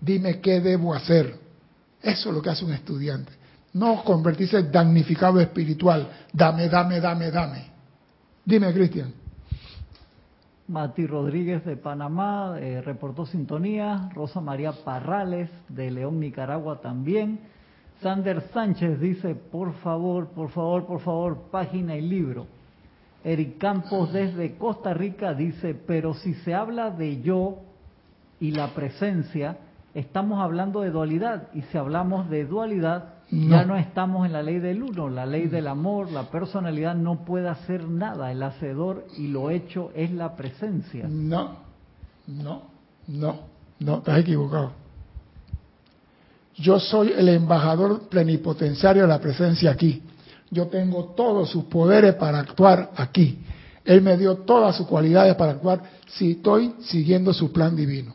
[0.00, 1.38] Dime qué debo hacer.
[2.02, 3.32] Eso es lo que hace un estudiante.
[3.72, 6.08] No convertirse en damnificado espiritual.
[6.32, 7.70] Dame, dame, dame, dame.
[8.44, 9.12] Dime, Cristian.
[10.68, 14.10] Mati Rodríguez de Panamá eh, reportó sintonía.
[14.14, 17.40] Rosa María Parrales de León, Nicaragua también.
[18.04, 22.46] Sander Sánchez dice, por favor, por favor, por favor, página y libro.
[23.24, 27.60] Eric Campos desde Costa Rica dice, pero si se habla de yo
[28.40, 29.56] y la presencia,
[29.94, 31.48] estamos hablando de dualidad.
[31.54, 35.46] Y si hablamos de dualidad, ya no estamos en la ley del uno, la ley
[35.46, 40.36] del amor, la personalidad no puede hacer nada, el hacedor y lo hecho es la
[40.36, 41.06] presencia.
[41.08, 41.56] No,
[42.26, 42.64] no,
[43.08, 43.36] no,
[43.80, 44.83] no, estás equivocado.
[46.56, 50.02] Yo soy el embajador plenipotenciario de la presencia aquí.
[50.50, 53.40] Yo tengo todos sus poderes para actuar aquí.
[53.84, 58.14] Él me dio todas sus cualidades para actuar si estoy siguiendo su plan divino.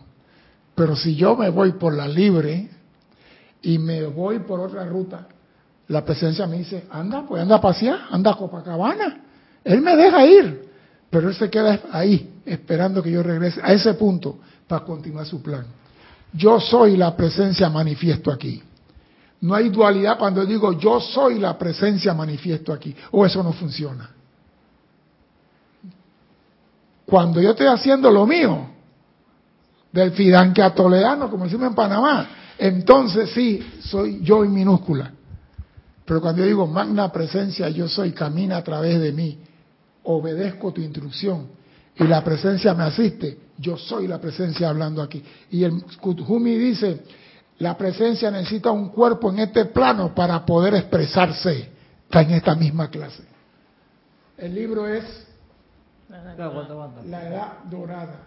[0.74, 2.70] Pero si yo me voy por la libre,
[3.62, 5.28] y me voy por otra ruta,
[5.88, 9.24] la presencia me dice, anda, pues anda a pasear, anda a Copacabana.
[9.64, 10.70] Él me deja ir,
[11.10, 15.42] pero él se queda ahí, esperando que yo regrese a ese punto para continuar su
[15.42, 15.66] plan.
[16.34, 18.62] Yo soy la presencia manifiesto aquí.
[19.42, 24.10] No hay dualidad cuando digo yo soy la presencia manifiesto aquí, o eso no funciona.
[27.06, 28.68] Cuando yo estoy haciendo lo mío,
[29.92, 35.12] del fidanque a toledano, como decimos en Panamá, entonces sí, soy yo en minúscula.
[36.06, 39.40] Pero cuando yo digo magna presencia, yo soy, camina a través de mí,
[40.04, 41.48] obedezco tu instrucción
[41.96, 45.24] y la presencia me asiste, yo soy la presencia hablando aquí.
[45.52, 47.04] Y el Kuthumi dice,
[47.58, 51.70] la presencia necesita un cuerpo en este plano para poder expresarse.
[52.06, 53.24] Está en esta misma clase.
[54.38, 55.04] El libro es
[56.08, 56.54] La Edad
[57.70, 58.24] Dorada.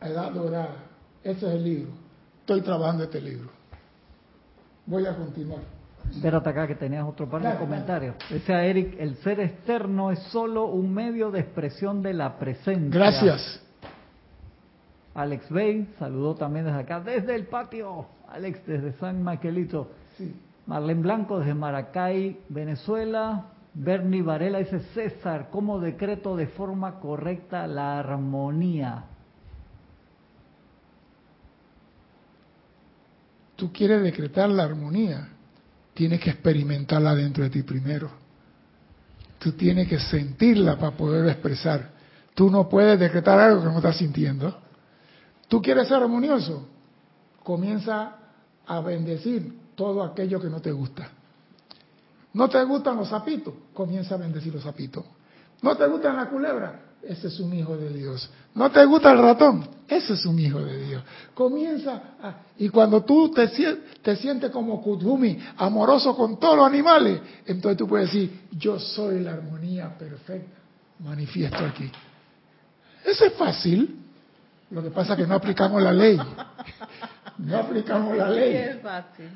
[0.00, 0.76] La Edad Dorada.
[1.24, 1.92] Ese es el libro.
[2.40, 3.50] Estoy trabajando este libro.
[4.86, 5.81] Voy a continuar.
[6.14, 8.14] Espérate acá que tenías otro par de comentarios.
[8.28, 12.90] Decía Eric, el ser externo es solo un medio de expresión de la presencia.
[12.90, 13.62] Gracias.
[15.14, 18.06] Alex Bay saludó también desde acá, desde el patio.
[18.28, 19.90] Alex desde San Maquelito.
[20.16, 20.34] Sí.
[20.66, 23.46] Marlene Blanco desde Maracay, Venezuela.
[23.74, 29.04] Bernie Varela dice, César, ¿cómo decreto de forma correcta la armonía?
[33.56, 35.28] Tú quieres decretar la armonía,
[35.94, 38.10] tienes que experimentarla dentro de ti primero.
[39.38, 41.90] Tú tienes que sentirla para poder expresar.
[42.34, 44.56] Tú no puedes decretar algo que no estás sintiendo.
[45.48, 46.66] Tú quieres ser armonioso,
[47.42, 48.16] comienza
[48.66, 51.10] a bendecir todo aquello que no te gusta.
[52.32, 55.04] No te gustan los sapitos, comienza a bendecir los sapitos.
[55.60, 58.28] No te gustan la culebra, ese es un hijo de Dios.
[58.54, 61.02] No te gusta el ratón, ese es un hijo de Dios.
[61.34, 63.48] Comienza a, y cuando tú te,
[64.02, 69.20] te sientes como Kudhumi, amoroso con todos los animales, entonces tú puedes decir, yo soy
[69.20, 70.58] la armonía perfecta,
[71.00, 71.90] manifiesto aquí.
[73.04, 73.98] Eso es fácil.
[74.70, 76.18] Lo que pasa es que no aplicamos la ley.
[77.38, 78.54] No aplicamos la ley.
[78.54, 79.26] Es fácil.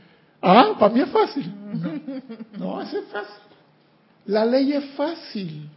[0.40, 1.52] Ah, para mí es fácil.
[1.72, 3.42] No, no, eso es fácil.
[4.26, 5.68] La ley es fácil.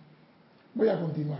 [0.75, 1.39] Voy a continuar.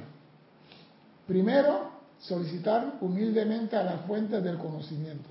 [1.30, 5.30] Primero, solicitar humildemente a las fuentes del conocimiento.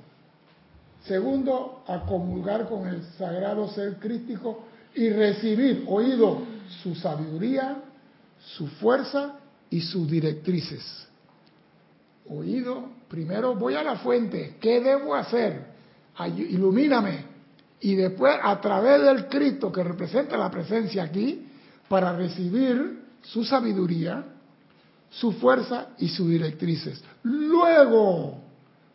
[1.02, 4.61] Segundo, a comulgar con el sagrado ser crístico
[4.94, 6.42] y recibir, oído,
[6.84, 7.82] su sabiduría,
[8.38, 11.08] su fuerza y sus directrices.
[12.28, 15.66] Oído, primero voy a la fuente, ¿qué debo hacer?
[16.37, 17.24] Ilumíname.
[17.80, 21.48] Y después, a través del Cristo que representa la presencia aquí,
[21.88, 24.38] para recibir su sabiduría,
[25.10, 27.02] su fuerza y sus directrices.
[27.22, 28.42] Luego,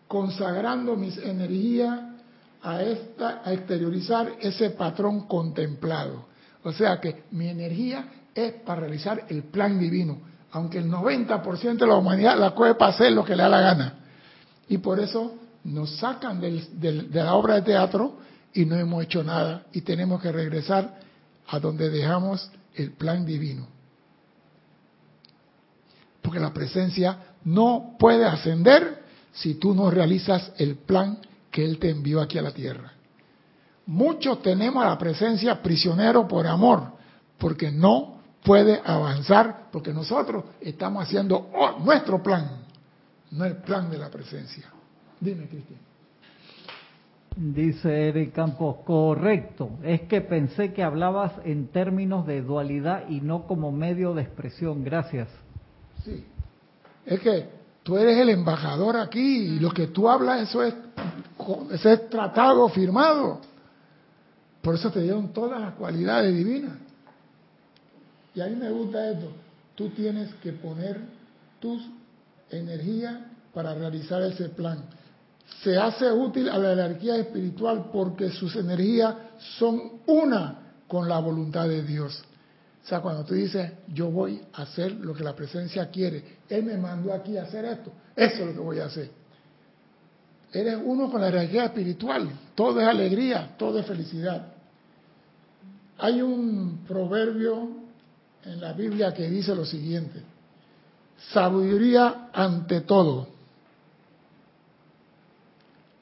[0.07, 1.99] consagrando mis energías
[2.61, 6.25] a, esta, a exteriorizar ese patrón contemplado.
[6.63, 10.17] O sea que mi energía es para realizar el plan divino,
[10.51, 13.61] aunque el 90% de la humanidad la coge para hacer lo que le da la
[13.61, 13.93] gana.
[14.69, 18.17] Y por eso nos sacan del, del, de la obra de teatro
[18.53, 20.99] y no hemos hecho nada y tenemos que regresar
[21.47, 23.67] a donde dejamos el plan divino.
[26.23, 31.19] Porque la presencia no puede ascender si tú no realizas el plan
[31.51, 32.93] que Él te envió aquí a la tierra.
[33.85, 36.93] Muchos tenemos a la presencia prisionero por amor,
[37.37, 41.49] porque no puede avanzar, porque nosotros estamos haciendo
[41.83, 42.63] nuestro plan,
[43.31, 44.65] no el plan de la presencia.
[45.19, 45.79] Dime, Cristian.
[47.35, 53.47] Dice Eric Campos, correcto, es que pensé que hablabas en términos de dualidad y no
[53.47, 54.83] como medio de expresión.
[54.83, 55.27] Gracias.
[56.03, 56.25] Sí,
[57.05, 57.49] es que
[57.83, 60.73] tú eres el embajador aquí y lo que tú hablas, eso es,
[61.71, 63.39] eso es tratado, firmado.
[64.61, 66.77] Por eso te dieron todas las cualidades divinas.
[68.35, 69.31] Y a mí me gusta esto,
[69.75, 70.99] tú tienes que poner
[71.59, 71.81] tus
[72.49, 73.15] energías
[73.53, 74.83] para realizar ese plan
[75.61, 79.15] se hace útil a la energía espiritual porque sus energías
[79.57, 82.23] son una con la voluntad de Dios.
[82.83, 86.63] O sea, cuando tú dices, yo voy a hacer lo que la presencia quiere, Él
[86.63, 89.09] me mandó aquí a hacer esto, eso es lo que voy a hacer.
[90.51, 94.47] Eres uno con la energía espiritual, todo es alegría, todo es felicidad.
[95.97, 97.69] Hay un proverbio
[98.43, 100.21] en la Biblia que dice lo siguiente,
[101.31, 103.33] sabiduría ante todo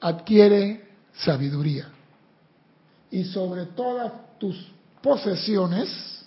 [0.02, 1.88] adquiere sabiduría.
[3.10, 4.56] Y sobre todas tus
[5.00, 6.21] posesiones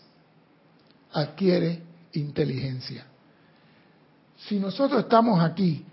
[1.15, 1.81] adquiere
[2.13, 3.05] inteligencia.
[4.37, 5.83] Si nosotros estamos aquí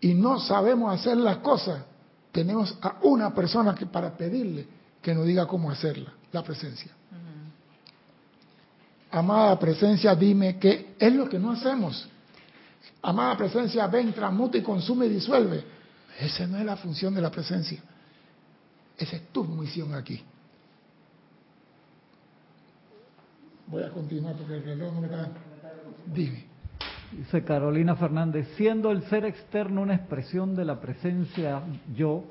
[0.00, 1.82] y no sabemos hacer las cosas,
[2.30, 4.68] tenemos a una persona que para pedirle
[5.00, 6.92] que nos diga cómo hacerla, la presencia.
[7.10, 9.18] Uh -huh.
[9.18, 12.06] Amada presencia, dime qué es lo que no hacemos.
[13.02, 15.64] Amada presencia, ven, transmuta y consume y disuelve.
[16.20, 17.80] Esa no es la función de la presencia.
[18.98, 20.22] Esa es tu misión aquí.
[23.70, 25.28] Voy a continuar porque el reloj no me da.
[26.12, 26.44] Dime.
[27.12, 31.62] Dice Carolina Fernández, siendo el ser externo una expresión de la presencia
[31.94, 32.24] yo,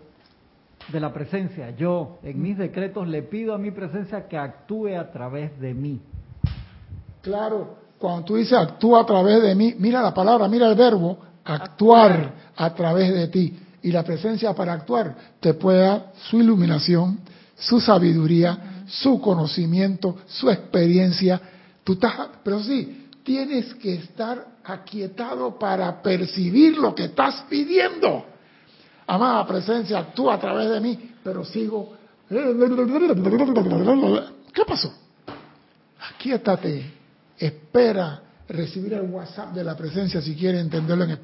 [0.91, 5.11] de la presencia yo, en mis decretos le pido a mi presencia que actúe a
[5.11, 6.01] través de mí.
[7.21, 11.17] Claro, cuando tú dices actúa a través de mí, mira la palabra, mira el verbo,
[11.43, 12.33] actuar, actuar.
[12.55, 17.19] a través de ti y la presencia para actuar te puede dar su iluminación,
[17.55, 18.78] su sabiduría.
[18.89, 21.41] Su conocimiento, su experiencia.
[21.83, 28.25] Tú estás, pero sí, tienes que estar aquietado para percibir lo que estás pidiendo.
[29.07, 31.97] Amada presencia, actúa a través de mí, pero sigo
[34.53, 34.93] ¿Qué pasó?
[36.13, 36.91] Aquíétate,
[37.37, 41.19] espera recibir el WhatsApp de la presencia si quieres entenderlo en,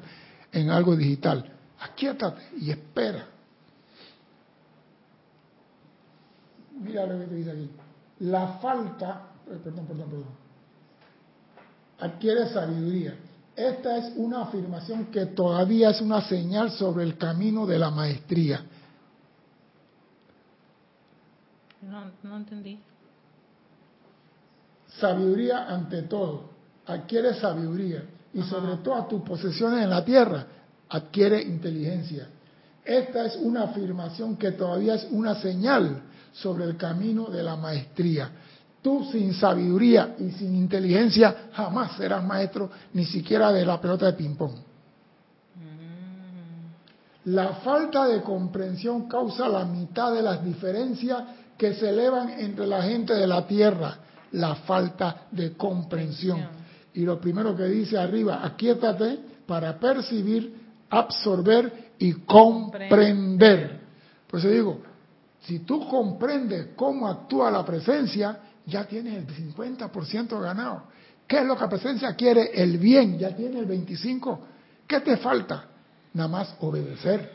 [0.52, 1.44] en algo digital.
[1.80, 3.26] Aquíétate y espera.
[6.76, 7.70] Mira lo que te dice aquí.
[8.20, 10.46] La falta, eh, perdón, perdón, perdón,
[11.98, 13.14] adquiere sabiduría.
[13.54, 18.62] Esta es una afirmación que todavía es una señal sobre el camino de la maestría.
[21.80, 22.78] No, no entendí.
[25.00, 26.50] Sabiduría ante todo.
[26.86, 28.04] Adquiere sabiduría.
[28.34, 30.46] Y sobre todas tus posesiones en la tierra,
[30.90, 32.28] adquiere inteligencia.
[32.84, 36.02] Esta es una afirmación que todavía es una señal
[36.40, 38.30] sobre el camino de la maestría.
[38.82, 44.12] Tú sin sabiduría y sin inteligencia jamás serás maestro ni siquiera de la pelota de
[44.12, 44.52] ping-pong.
[47.24, 51.24] La falta de comprensión causa la mitad de las diferencias
[51.58, 53.96] que se elevan entre la gente de la tierra.
[54.32, 56.40] La falta de comprensión.
[56.94, 60.54] Y lo primero que dice arriba, aquíétate para percibir,
[60.90, 63.80] absorber y comprender.
[64.28, 64.80] Por eso digo,
[65.42, 70.84] si tú comprendes cómo actúa la presencia, ya tienes el 50% ganado.
[71.26, 72.50] ¿Qué es lo que la presencia quiere?
[72.54, 74.38] El bien, ya tienes el 25%.
[74.86, 75.64] ¿Qué te falta?
[76.14, 77.32] Nada más obedecer.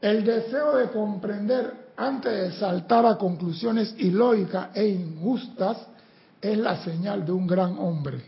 [0.00, 5.78] El deseo de comprender antes de saltar a conclusiones ilógicas e injustas
[6.40, 8.22] es la señal de un gran hombre.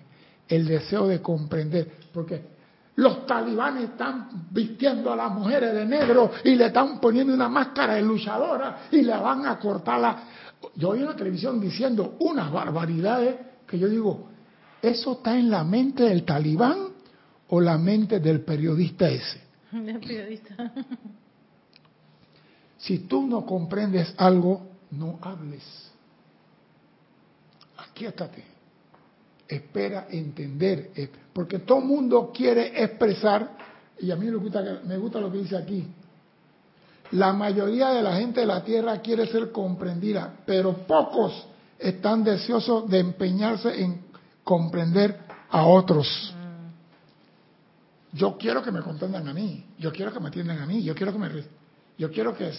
[0.48, 1.92] El deseo de comprender.
[2.12, 2.55] Porque
[2.97, 7.94] los talibanes están vistiendo a las mujeres de negro y le están poniendo una máscara
[7.94, 10.22] de luchadora y le van a cortar la...
[10.74, 13.36] Yo oí en la televisión diciendo unas barbaridades
[13.66, 14.28] que yo digo,
[14.80, 16.88] ¿eso está en la mente del talibán
[17.49, 19.42] o la mente del periodista ese?
[19.72, 20.72] Del periodista.
[22.78, 25.90] Si tú no comprendes algo, no hables.
[27.78, 28.55] Aquíétate
[29.49, 33.57] espera entender, eh, porque todo el mundo quiere expresar,
[34.01, 35.86] y a mí me gusta, me gusta lo que dice aquí,
[37.12, 41.47] la mayoría de la gente de la tierra quiere ser comprendida, pero pocos
[41.78, 44.07] están deseosos de empeñarse en
[44.42, 45.16] comprender
[45.51, 46.34] a otros.
[48.12, 50.94] Yo quiero que me comprendan a mí, yo quiero que me atiendan a mí, yo
[50.94, 51.28] quiero que me
[51.99, 52.51] yo quiero que,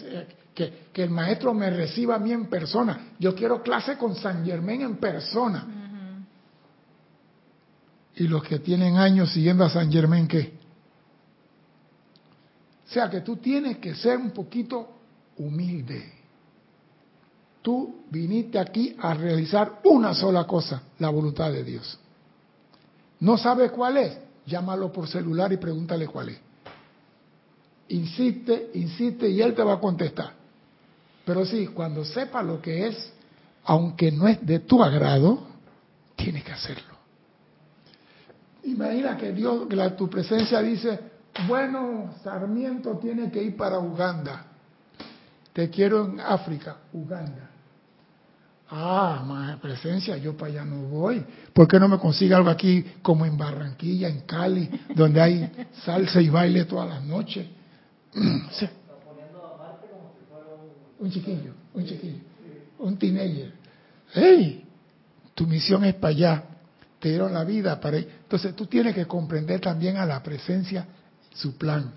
[0.55, 4.43] que, que el maestro me reciba a mí en persona, yo quiero clase con San
[4.45, 5.86] Germán en persona
[8.17, 10.53] y los que tienen años siguiendo a San Germán, ¿qué?
[12.87, 14.89] O sea que tú tienes que ser un poquito
[15.37, 16.13] humilde.
[17.61, 21.99] Tú viniste aquí a realizar una sola cosa, la voluntad de Dios.
[23.19, 24.17] ¿No sabes cuál es?
[24.45, 26.39] Llámalo por celular y pregúntale cuál es.
[27.89, 30.33] Insiste, insiste y él te va a contestar.
[31.23, 33.11] Pero sí, cuando sepa lo que es,
[33.65, 35.45] aunque no es de tu agrado,
[36.15, 36.96] tienes que hacerlo.
[38.67, 40.99] Imagina que Dios, la, tu presencia dice,
[41.47, 44.45] bueno, Sarmiento tiene que ir para Uganda.
[45.53, 47.49] Te quiero en África, Uganda.
[48.69, 51.23] Ah, más presencia, yo para allá no voy.
[51.53, 55.49] ¿Por qué no me consigue algo aquí como en Barranquilla, en Cali, donde hay
[55.85, 57.47] salsa y baile todas las noches?
[60.99, 62.23] Un chiquillo, un chiquillo,
[62.79, 63.53] un teenager.
[64.13, 64.65] ¡Hey!
[65.35, 66.43] Tu misión es para allá
[66.99, 67.97] te dieron la vida para...
[67.97, 70.85] Entonces tú tienes que comprender también a la presencia
[71.33, 71.91] su plan.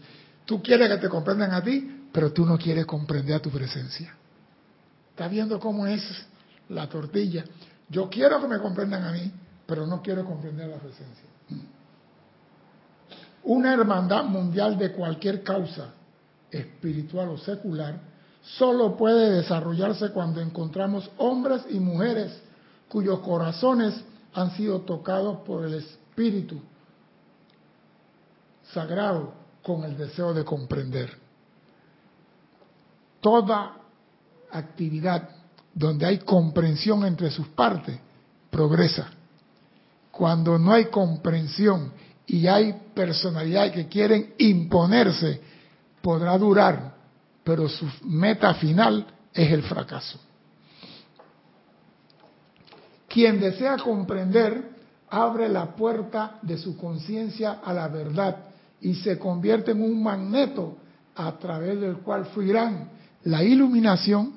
[0.44, 4.14] Tú quieres que te comprendan a ti, pero tú no quieres comprender a tu presencia.
[5.10, 6.02] ¿Estás viendo cómo es
[6.68, 7.44] la tortilla?
[7.88, 9.30] Yo quiero que me comprendan a mí,
[9.66, 11.24] pero no quiero comprender a la presencia.
[13.44, 15.94] Una hermandad mundial de cualquier causa,
[16.50, 17.98] espiritual o secular,
[18.42, 22.32] solo puede desarrollarse cuando encontramos hombres y mujeres
[22.88, 23.94] cuyos corazones
[24.34, 26.60] han sido tocados por el Espíritu
[28.72, 31.10] Sagrado con el deseo de comprender.
[33.20, 33.76] Toda
[34.52, 35.28] actividad
[35.74, 37.98] donde hay comprensión entre sus partes
[38.50, 39.10] progresa.
[40.10, 41.92] Cuando no hay comprensión
[42.26, 45.40] y hay personalidades que quieren imponerse,
[46.00, 46.94] podrá durar,
[47.42, 50.18] pero su meta final es el fracaso.
[53.10, 54.70] Quien desea comprender
[55.10, 58.36] abre la puerta de su conciencia a la verdad
[58.80, 60.76] y se convierte en un magneto
[61.16, 62.88] a través del cual fluirán
[63.24, 64.34] la iluminación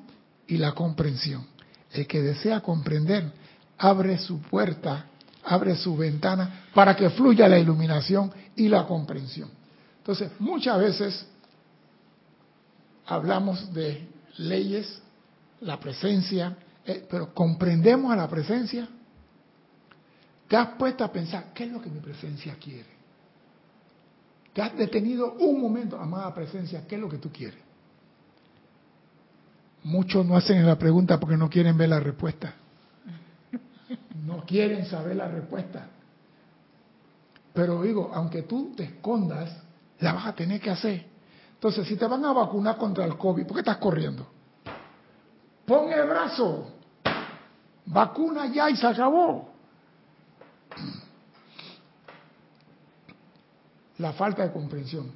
[0.48, 1.46] y la comprensión.
[1.92, 3.30] El que desea comprender
[3.78, 5.06] abre su puerta,
[5.44, 9.50] abre su ventana para que fluya la iluminación y la comprensión.
[9.98, 11.26] Entonces, muchas veces
[13.06, 15.00] hablamos de leyes,
[15.60, 16.56] la presencia,
[16.86, 18.88] eh, pero comprendemos a la presencia.
[20.48, 22.94] ¿Te has puesto a pensar qué es lo que mi presencia quiere?
[24.52, 27.60] ¿Te has detenido un momento, amada presencia, qué es lo que tú quieres?
[29.82, 32.54] Muchos no hacen la pregunta porque no quieren ver la respuesta.
[34.24, 35.88] No quieren saber la respuesta.
[37.52, 39.56] Pero digo, aunque tú te escondas,
[40.00, 41.06] la vas a tener que hacer.
[41.54, 44.26] Entonces, si te van a vacunar contra el COVID, ¿por qué estás corriendo?
[45.66, 46.66] Pon el brazo,
[47.86, 49.48] vacuna ya y se acabó.
[53.98, 55.10] La falta de comprensión.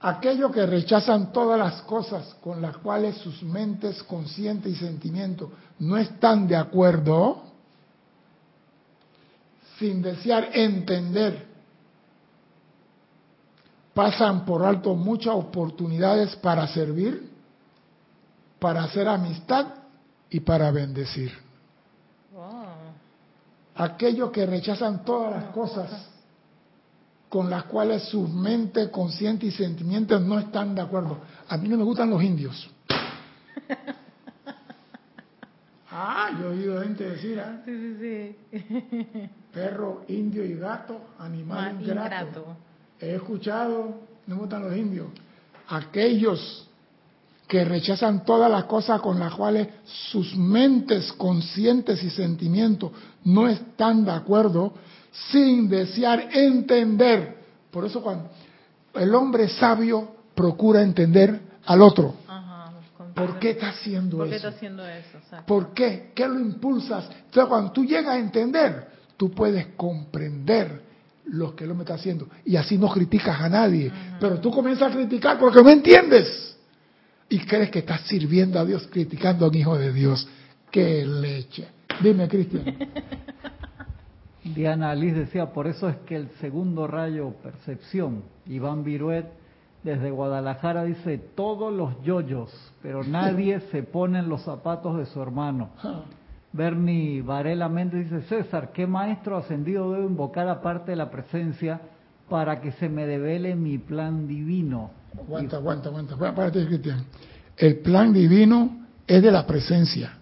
[0.00, 5.96] Aquellos que rechazan todas las cosas con las cuales sus mentes conscientes y sentimientos no
[5.96, 7.44] están de acuerdo,
[9.78, 11.52] sin desear entender
[13.94, 17.30] pasan por alto muchas oportunidades para servir,
[18.58, 19.81] para hacer amistad
[20.32, 21.30] y para bendecir.
[23.74, 26.08] Aquellos que rechazan todas las cosas
[27.28, 31.18] con las cuales su mente consciente y sentimientos no están de acuerdo.
[31.48, 32.70] A mí no me gustan los indios.
[35.94, 37.60] Ah, yo he oído gente decir, ¿ah?
[37.66, 37.70] Sí,
[38.00, 39.28] sí, sí.
[39.52, 42.14] Perro, indio y gato, animal ingrato.
[42.14, 42.56] ingrato.
[42.98, 45.08] He escuchado, no me gustan los indios,
[45.68, 46.66] aquellos
[47.52, 52.92] que rechazan todas las cosas con las cuales sus mentes conscientes y sentimientos
[53.24, 54.72] no están de acuerdo,
[55.30, 57.36] sin desear entender.
[57.70, 58.30] Por eso cuando
[58.94, 62.14] el hombre sabio procura entender al otro.
[62.26, 62.72] Ajá.
[63.14, 64.46] ¿Por qué está haciendo ¿Por qué eso?
[64.48, 65.18] está haciendo eso?
[65.46, 66.10] ¿Por qué?
[66.14, 67.04] ¿Qué lo impulsas?
[67.26, 68.88] Entonces, cuando tú llegas a entender,
[69.18, 70.80] tú puedes comprender
[71.26, 72.28] lo que el hombre está haciendo.
[72.46, 73.92] Y así no criticas a nadie.
[74.18, 76.51] Pero tú comienzas a criticar porque no entiendes.
[77.32, 80.28] Y crees que estás sirviendo a Dios criticando a un hijo de Dios.
[80.70, 81.66] ¡Qué leche!
[82.02, 82.76] Dime, Cristian.
[84.44, 89.24] Diana Liz decía, por eso es que el segundo rayo, percepción, Iván Viruet
[89.82, 92.50] desde Guadalajara dice, todos los yoyos,
[92.82, 95.70] pero nadie se pone en los zapatos de su hermano.
[96.52, 101.80] Bernie Varela Méndez dice, César, ¿qué maestro ascendido debo invocar aparte de la presencia
[102.32, 104.90] para que se me devele mi plan divino?
[105.18, 106.16] Aguanta, aguanta, aguanta.
[106.16, 107.04] Párate, Cristian.
[107.58, 110.14] El plan divino es de la presencia.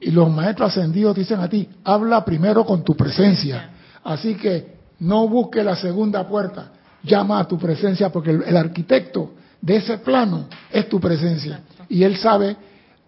[0.00, 3.70] Y los maestros ascendidos dicen a ti, habla primero con tu presencia.
[4.04, 6.70] Así que no busque la segunda puerta,
[7.02, 11.62] llama a tu presencia porque el, el arquitecto de ese plano es tu presencia.
[11.68, 11.92] Exacto.
[11.92, 12.56] Y él sabe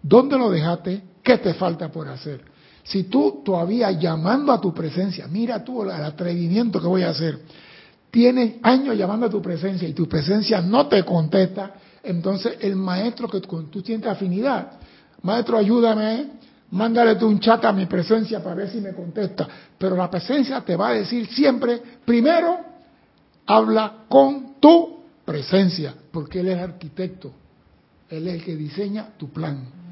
[0.01, 2.41] dónde lo dejaste, qué te falta por hacer.
[2.83, 7.39] Si tú todavía llamando a tu presencia, mira tú el atrevimiento que voy a hacer,
[8.11, 13.27] tienes años llamando a tu presencia y tu presencia no te contesta, entonces el maestro
[13.29, 14.73] que con tú sientes afinidad,
[15.21, 16.27] maestro ayúdame,
[16.71, 20.61] mándale tú un chat a mi presencia para ver si me contesta, pero la presencia
[20.61, 22.59] te va a decir siempre, primero,
[23.45, 27.31] habla con tu presencia, porque él es arquitecto,
[28.09, 29.82] él es el que diseña tu plan.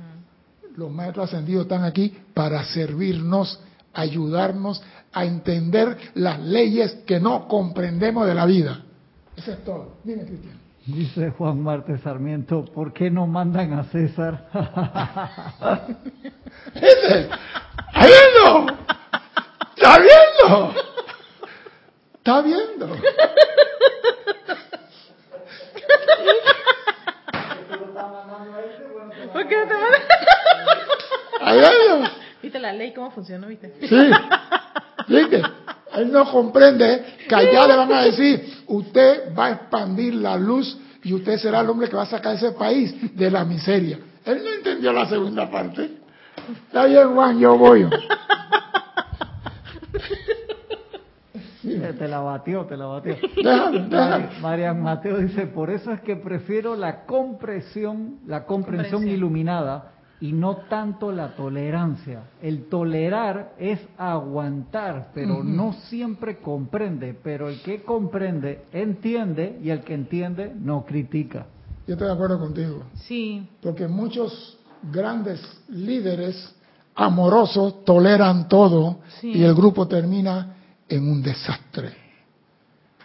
[0.75, 3.59] Los maestros ascendidos están aquí para servirnos,
[3.93, 8.81] ayudarnos a entender las leyes que no comprendemos de la vida.
[9.35, 9.97] Eso es todo.
[10.03, 10.61] Dime, Cristian.
[10.85, 14.47] Dice Juan Marte Sarmiento, ¿por qué no mandan a César?
[16.73, 17.29] ¿Viste?
[17.29, 18.65] ¿Está viendo?
[19.75, 20.73] ¿Está viendo?
[22.15, 22.87] ¿Está viendo?
[29.31, 30.00] ¿Por qué te mandas?
[32.43, 33.73] ¿Viste la ley cómo funciona, viste?
[33.87, 34.09] Sí.
[35.07, 35.41] ¿Viste?
[35.95, 40.77] Él no comprende que allá le van a decir, usted va a expandir la luz
[41.03, 43.99] y usted será el hombre que va a sacar ese país de la miseria.
[44.25, 45.97] Él no entendió la segunda parte.
[46.67, 47.87] Está bien, Juan, yo voy.
[51.97, 53.15] te la batió, te la batió.
[53.35, 53.79] Déjalo.
[53.89, 59.07] Mari- Marian Mateo dice, por eso es que prefiero la comprensión, la comprensión Comprensión.
[59.17, 59.91] iluminada
[60.21, 62.23] y no tanto la tolerancia.
[62.41, 67.17] El tolerar es aguantar, pero no siempre comprende.
[67.23, 71.47] Pero el que comprende, entiende y el que entiende no critica.
[71.87, 72.83] Yo estoy de acuerdo contigo.
[72.93, 74.57] Sí, Porque muchos
[74.91, 76.55] grandes líderes
[76.95, 79.31] amorosos toleran todo Sí.
[79.33, 80.55] y el grupo termina
[80.87, 81.89] en un desastre.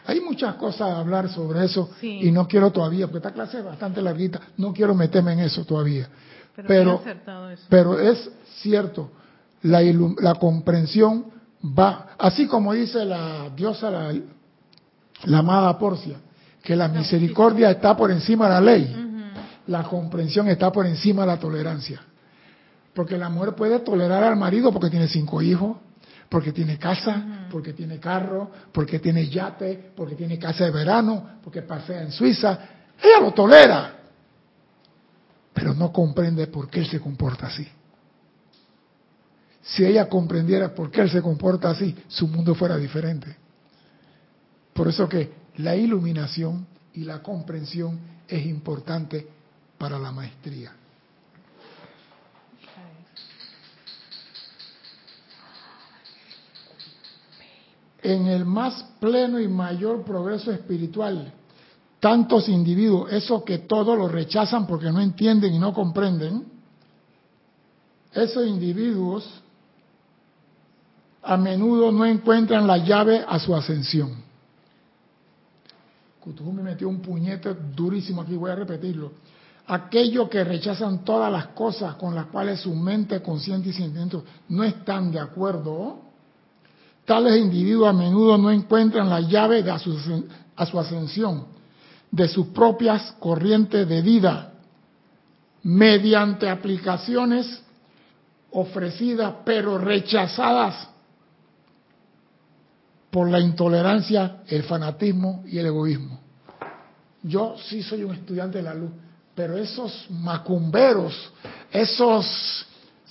[0.06, 2.20] Hay muchas cosas a hablar sobre eso Sí.
[2.22, 5.64] y no quiero todavía, porque esta clase es bastante larguita, no quiero meterme en eso
[5.64, 6.08] todavía.
[6.66, 7.02] Pero,
[7.68, 8.30] Pero, eso.
[8.30, 8.30] es
[8.60, 9.10] cierto,
[9.62, 11.26] la, la comprensión
[11.62, 14.14] va, así como dice la diosa, la,
[15.24, 16.16] la amada Porcia,
[16.62, 19.02] que la misericordia está por encima de la ley.
[19.68, 22.00] La comprensión está por encima de la tolerancia.
[22.94, 25.76] Porque la mujer puede tolerar al marido porque tiene cinco hijos,
[26.28, 31.62] porque tiene casa, porque tiene carro, porque tiene yate, porque tiene casa de verano, porque
[31.62, 32.58] pasea en Suiza.
[33.02, 33.95] Ella lo tolera,
[35.56, 37.66] pero no comprende por qué él se comporta así.
[39.62, 43.34] Si ella comprendiera por qué él se comporta así, su mundo fuera diferente.
[44.74, 47.98] Por eso que la iluminación y la comprensión
[48.28, 49.26] es importante
[49.78, 50.72] para la maestría.
[58.02, 61.32] En el más pleno y mayor progreso espiritual,
[62.06, 66.44] tantos individuos, esos que todos lo rechazan porque no entienden y no comprenden,
[68.12, 69.28] esos individuos
[71.20, 74.14] a menudo no encuentran la llave a su ascensión.
[76.20, 79.10] Kutubu me metió un puñete durísimo aquí, voy a repetirlo.
[79.66, 84.62] Aquellos que rechazan todas las cosas con las cuales su mente consciente y sentimiento no
[84.62, 86.02] están de acuerdo,
[87.04, 91.56] tales individuos a menudo no encuentran la llave a su ascensión
[92.10, 94.52] de sus propias corrientes de vida
[95.62, 97.62] mediante aplicaciones
[98.52, 100.88] ofrecidas pero rechazadas
[103.10, 106.20] por la intolerancia, el fanatismo y el egoísmo.
[107.22, 108.90] Yo sí soy un estudiante de la luz,
[109.34, 111.32] pero esos macumberos,
[111.72, 112.66] esos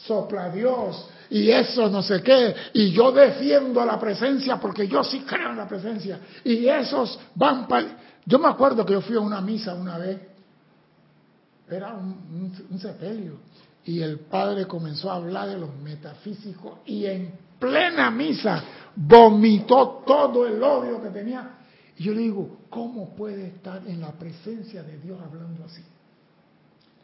[0.06, 5.52] sopladios y eso no sé qué, y yo defiendo la presencia porque yo sí creo
[5.52, 8.05] en la presencia, y esos van para...
[8.26, 10.20] Yo me acuerdo que yo fui a una misa una vez,
[11.70, 13.38] era un, sepelio,
[13.84, 18.64] y el padre comenzó a hablar de los metafísicos y en plena misa
[18.96, 21.52] vomitó todo el odio que tenía.
[21.98, 25.84] Y yo le digo, ¿cómo puede estar en la presencia de Dios hablando así?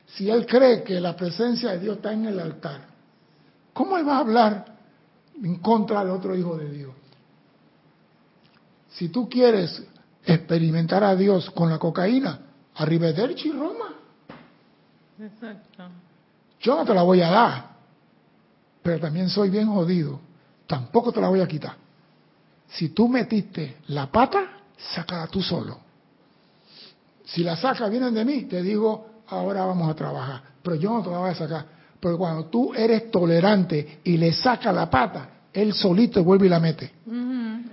[0.07, 2.81] Si él cree que la presencia de Dios está en el altar,
[3.73, 4.65] ¿cómo él va a hablar
[5.41, 6.93] en contra de otro hijo de Dios?
[8.89, 9.81] Si tú quieres
[10.25, 12.39] experimentar a Dios con la cocaína,
[12.75, 13.93] arrivederci Roma.
[15.19, 15.83] Exacto.
[16.59, 17.65] Yo no te la voy a dar,
[18.81, 20.19] pero también soy bien jodido.
[20.67, 21.75] Tampoco te la voy a quitar.
[22.67, 24.39] Si tú metiste la pata,
[24.77, 25.79] sácala tú solo.
[27.25, 30.41] Si la sacas, vienen de mí, te digo, ahora vamos a trabajar.
[30.61, 31.65] Pero yo no te la voy a sacar.
[31.99, 36.59] Pero cuando tú eres tolerante y le sacas la pata, él solito vuelve y la
[36.59, 36.91] mete.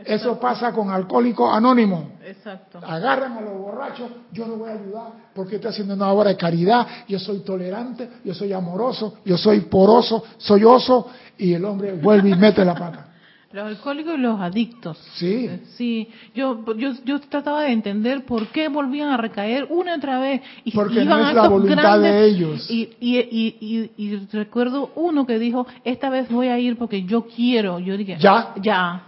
[0.04, 2.04] Eso pasa con alcohólicos anónimos.
[2.24, 2.78] Exacto.
[2.82, 6.36] Agarran a los borrachos, yo no voy a ayudar porque estoy haciendo una obra de
[6.36, 11.92] caridad, yo soy tolerante, yo soy amoroso, yo soy poroso, soy oso, y el hombre
[11.92, 13.04] vuelve y mete la pata.
[13.50, 14.98] Los alcohólicos y los adictos.
[15.14, 15.48] Sí.
[15.76, 20.18] Sí, yo, yo, yo trataba de entender por qué volvían a recaer una y otra
[20.18, 20.42] vez.
[20.64, 22.12] Y Porque iban no a es la voluntad grandes.
[22.12, 22.70] de ellos.
[22.70, 27.04] Y, y, y, y, y recuerdo uno que dijo, esta vez voy a ir porque
[27.04, 27.78] yo quiero.
[27.78, 28.52] Yo dije, Ya.
[28.60, 29.04] Ya.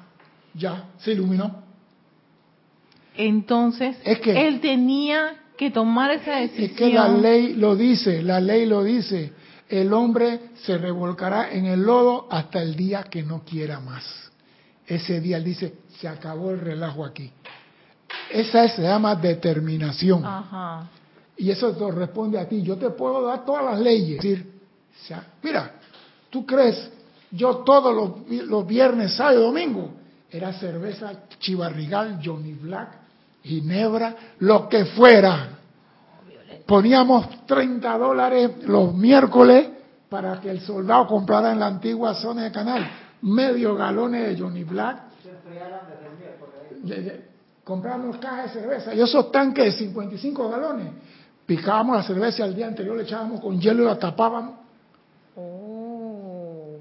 [0.54, 1.62] Ya, se iluminó.
[3.16, 6.70] Entonces, Es que- él tenía que tomar esa decisión.
[6.70, 9.32] Es que la ley lo dice, la ley lo dice.
[9.68, 14.30] El hombre se revolcará en el lodo hasta el día que no quiera más.
[14.86, 17.30] Ese día él dice, se acabó el relajo aquí.
[18.30, 20.24] Esa se llama determinación.
[20.24, 20.88] Ajá.
[21.36, 22.62] Y eso te responde a ti.
[22.62, 24.16] Yo te puedo dar todas las leyes.
[24.24, 24.52] Es decir,
[25.42, 25.76] mira,
[26.30, 26.90] tú crees,
[27.30, 29.90] yo todos los, los viernes, sábado y domingo,
[30.30, 32.90] era cerveza chivarrigal, Johnny Black,
[33.42, 35.48] Ginebra, lo que fuera.
[36.66, 39.68] Poníamos 30 dólares los miércoles
[40.08, 42.88] para que el soldado comprara en la antigua zona de canal
[43.22, 44.98] medio galones de Johnny Black.
[47.64, 50.92] Comprábamos cajas de cerveza y esos tanques de 55 galones.
[51.46, 54.59] Picábamos la cerveza al día anterior le echábamos con hielo y la tapábamos.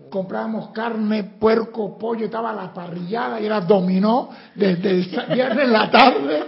[0.09, 5.91] Comprábamos carne, puerco, pollo, estaba la parrillada y era dominó desde el viernes en la
[5.91, 6.45] tarde.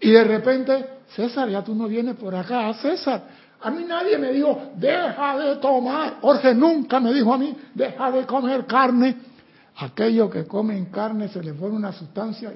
[0.00, 3.22] Y de repente, César, ya tú no vienes por acá, César.
[3.62, 6.18] A mí nadie me dijo, deja de tomar.
[6.22, 9.16] Jorge nunca me dijo a mí, deja de comer carne.
[9.76, 12.52] Aquellos que comen carne se les pone una sustancia.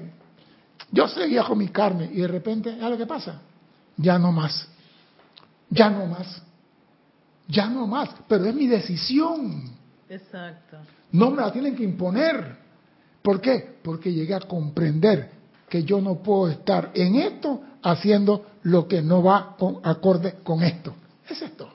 [0.91, 3.41] Yo seguía con mi carne y de repente, ¿ya lo que pasa?
[3.97, 4.69] Ya no más.
[5.69, 6.43] Ya no más.
[7.49, 8.11] Ya no más.
[8.29, 9.71] Pero es mi decisión.
[10.09, 10.79] Exacto.
[11.13, 12.57] No me la tienen que imponer.
[13.23, 13.79] ¿Por qué?
[13.83, 15.31] Porque llegué a comprender
[15.69, 20.63] que yo no puedo estar en esto haciendo lo que no va con, acorde con
[20.63, 20.95] esto.
[21.29, 21.69] Es esto.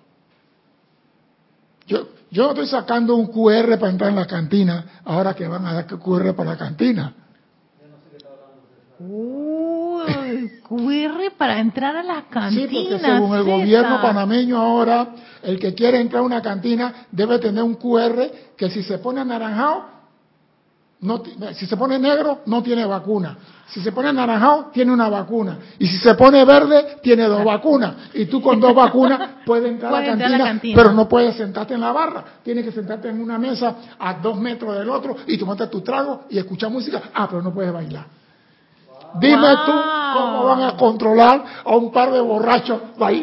[1.87, 5.65] Yo, yo no estoy sacando un QR para entrar en la cantina ahora que van
[5.65, 7.13] a dar QR para la cantina.
[8.99, 9.78] Uh,
[10.67, 12.69] QR para entrar a las Sí, cantinas.
[12.71, 13.59] porque según el César.
[13.59, 15.07] gobierno panameño ahora,
[15.43, 19.21] el que quiere entrar a una cantina debe tener un QR que si se pone
[19.21, 19.97] anaranjado,
[21.01, 23.37] no, ti- si se pone negro, no tiene vacuna.
[23.69, 25.57] Si se pone anaranjado, tiene una vacuna.
[25.77, 27.93] Y si se pone verde, tiene dos vacunas.
[28.15, 30.75] Y tú con dos vacunas puedes entrar, a, la Puedes entrar a cantina, la cantina.
[30.75, 32.23] pero no puedes sentarte en la barra.
[32.43, 36.25] Tienes que sentarte en una mesa a dos metros del otro y tomarte tu trago
[36.29, 37.01] y escuchar música.
[37.13, 38.05] Ah, pero no puedes bailar.
[39.15, 39.65] Dime Wow.
[39.65, 39.71] tú
[40.13, 42.81] cómo van a controlar a un par de borrachos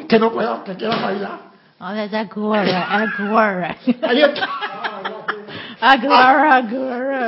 [0.09, 1.39] que no puedan, que quieran bailar.
[1.79, 3.77] Ya QR, el QR.
[4.03, 4.49] Ahí está.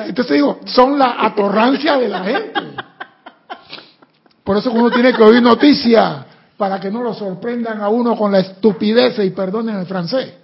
[0.06, 2.60] Entonces digo, son la atorrancia de la gente.
[4.42, 6.24] Por eso uno tiene que oír noticias
[6.56, 10.34] para que no lo sorprendan a uno con la estupidez y perdonen el francés.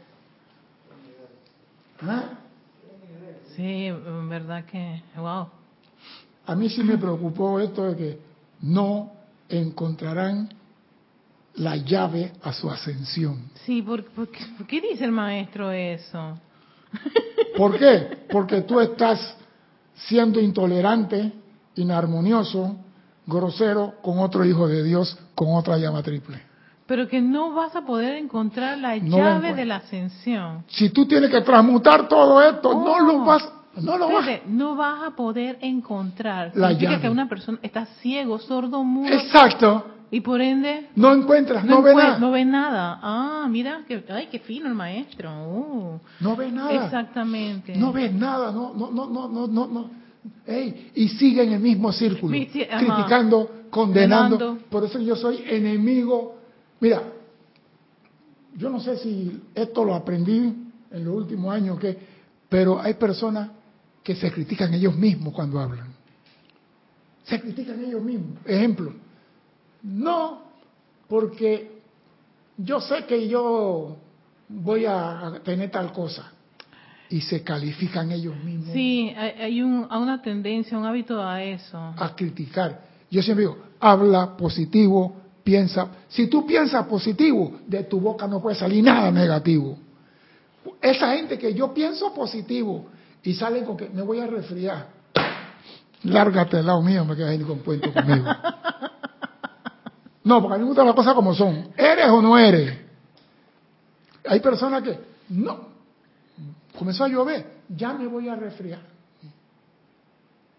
[2.06, 2.22] ¿Ah?
[3.56, 5.48] Sí, en verdad que, wow.
[6.46, 8.20] A mí sí me preocupó esto de que
[8.62, 9.12] no
[9.48, 10.48] encontrarán
[11.56, 13.50] la llave a su ascensión.
[13.64, 16.38] Sí, ¿por, por qué, por qué dice el maestro eso?
[17.56, 18.26] ¿Por qué?
[18.30, 19.36] Porque tú estás
[19.94, 21.32] siendo intolerante,
[21.76, 22.76] inarmonioso,
[23.26, 26.42] grosero con otro hijo de Dios, con otra llama triple.
[26.86, 30.64] Pero que no vas a poder encontrar la No llave de la ascensión.
[30.68, 33.48] Si tú tienes que transmutar todo esto, no lo vas,
[33.82, 34.28] no lo vas.
[34.46, 36.52] No vas a poder encontrar.
[36.54, 37.02] La Significa llave.
[37.02, 39.86] que una persona está ciego, sordo, mudo, Exacto.
[40.10, 42.18] y por ende No encuentras, no, no, ve nada.
[42.18, 42.98] no ve nada.
[43.02, 45.30] Ah, mira, que, ay, qué fino el maestro.
[45.30, 46.72] Uh, No ve nada.
[46.84, 47.74] exactamente.
[47.76, 49.90] No ves nada, no, no, no, no, no, no, no.
[50.46, 52.46] Ey, y sigue en el mismo círculo, sí,
[52.78, 54.58] criticando, condenando.
[54.70, 56.36] Por eso yo soy enemigo.
[56.80, 57.02] Mira,
[58.56, 60.54] yo no sé si esto lo aprendí
[60.90, 61.98] en los últimos años, que,
[62.48, 63.50] pero hay personas
[64.04, 65.88] que se critican ellos mismos cuando hablan.
[67.24, 68.38] Se critican ellos mismos.
[68.44, 68.92] Ejemplo,
[69.82, 70.42] no
[71.08, 71.80] porque
[72.58, 73.96] yo sé que yo
[74.48, 76.30] voy a tener tal cosa
[77.08, 81.78] y se califican ellos mismos Sí, hay, un, una tendencia, un hábito a eso.
[81.78, 82.82] a criticar.
[83.10, 85.88] Yo siempre digo, habla positivo, piensa.
[86.08, 89.78] Si tú piensas positivo, de tu boca no puede salir nada negativo.
[90.80, 92.86] Esa gente que yo pienso positivo
[93.24, 94.88] y salen con que me voy a resfriar.
[96.04, 98.26] Lárgate del lado mío, me quedas ahí con cuento conmigo.
[100.24, 101.68] No, porque a mí me gustan las cosas como son.
[101.76, 102.78] ¿Eres o no eres?
[104.26, 104.98] Hay personas que,
[105.30, 105.68] no,
[106.78, 108.80] comenzó a llover, ya me voy a resfriar.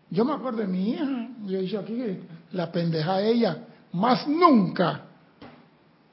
[0.09, 3.57] Yo me acuerdo de mi hija, yo dicho aquí que la pendeja de ella,
[3.93, 5.01] más nunca.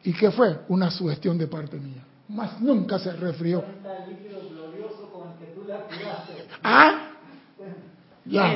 [0.03, 0.61] ¿Y qué fue?
[0.69, 2.03] Una sugestión de parte mía.
[2.29, 3.63] Más nunca se resfrió.
[3.63, 3.67] ¿Ah?
[3.89, 4.23] Ya, ¿El vi-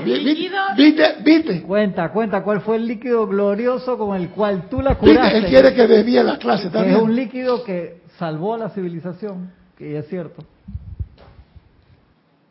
[0.05, 0.57] vi- líquido?
[0.77, 1.17] ¿viste?
[1.25, 1.63] ¿Viste?
[1.63, 5.07] Cuenta, cuenta, ¿cuál fue el líquido glorioso con el cual tú la ¿Viste?
[5.07, 5.39] curaste?
[5.39, 6.97] Él quiere que desvíe la clase Que es también.
[7.01, 10.45] un líquido que salvó a la civilización, que es cierto.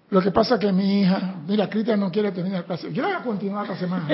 [0.09, 2.93] Lo que pasa es que mi hija, mira, Cristian no quiere terminar la clase.
[2.93, 4.07] Yo la voy a continuar esta semana.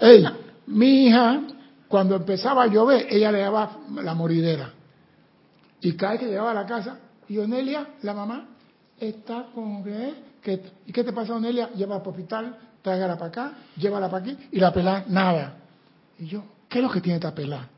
[0.00, 0.24] Ey,
[0.66, 1.40] mi hija,
[1.88, 4.70] cuando empezaba a llover, ella le daba la moridera.
[5.80, 6.98] Y cada vez que llegaba a la casa,
[7.28, 8.48] y Onelia, la mamá,
[9.00, 10.12] está con qué?
[10.42, 11.70] ¿Qué- ¿Y qué te pasa, Onelia?
[11.74, 15.54] Llévala para hospital, tráigala para acá, llévala para aquí, y la pelá, nada.
[16.18, 17.68] Y yo, ¿qué es lo que tiene esta pelá?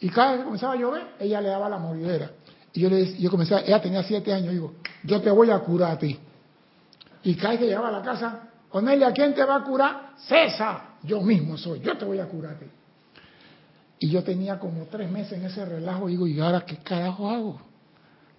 [0.00, 2.30] Y cada vez que comenzaba a llover, ella le daba la moridera.
[2.72, 4.74] Y yo le yo comencé, ella tenía siete años, digo,
[5.04, 6.18] yo te voy a curar a ti.
[7.22, 10.10] Y cada vez que llegaba a la casa, Onelia, ¿quién te va a curar?
[10.16, 12.66] César, yo mismo soy, yo te voy a curar a ti.
[13.98, 17.60] Y yo tenía como tres meses en ese relajo, digo, ¿y ahora qué carajo hago?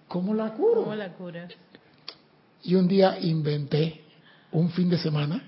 [0.08, 0.82] ¿Cómo la curo?
[0.82, 1.52] ¿Cómo la curas?
[2.64, 4.04] Y un día inventé,
[4.52, 5.42] un fin de semana,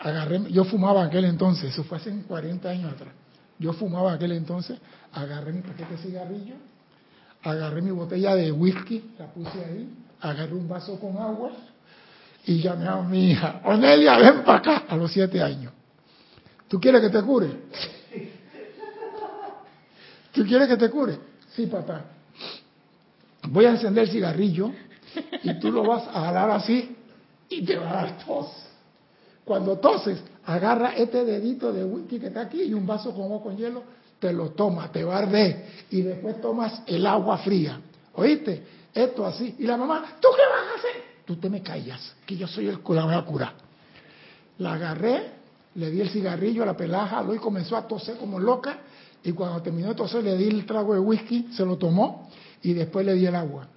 [0.00, 3.14] agarré, yo fumaba aquel entonces, eso fue hace 40 años atrás,
[3.58, 4.78] yo fumaba aquel entonces,
[5.12, 6.54] agarré mi paquete de cigarrillo,
[7.42, 9.88] agarré mi botella de whisky, la puse ahí,
[10.20, 11.52] agarré un vaso con agua
[12.44, 15.72] y llamé a mi hija, Onelia, ven para acá, a los siete años.
[16.68, 17.48] ¿Tú quieres que te cure?
[20.32, 21.18] ¿Tú quieres que te cure?
[21.54, 22.04] Sí, papá.
[23.48, 24.72] Voy a encender el cigarrillo
[25.42, 26.96] y tú lo vas a jalar así
[27.48, 28.48] y te va a dar tos.
[29.44, 33.42] Cuando toses, agarra este dedito de whisky que está aquí y un vaso con agua
[33.42, 33.82] con hielo,
[34.18, 37.80] te lo tomas, te va a arder y después tomas el agua fría.
[38.14, 38.62] ¿Oíste?
[38.94, 39.56] Esto así.
[39.58, 41.04] Y la mamá, ¿tú qué vas a hacer?
[41.24, 43.52] Tú te me callas, que yo soy el la voy a curar.
[44.58, 45.30] La agarré,
[45.74, 48.78] le di el cigarrillo a la pelaja, y comenzó a toser como loca.
[49.24, 52.30] Y cuando terminó de toser, le di el trago de whisky, se lo tomó
[52.62, 53.68] y después le di el agua.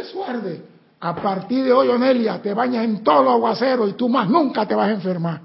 [0.00, 0.62] Eso arde.
[1.00, 4.74] A partir de hoy, Onelia, te bañas en todo aguacero y tú más nunca te
[4.74, 5.40] vas a enfermar.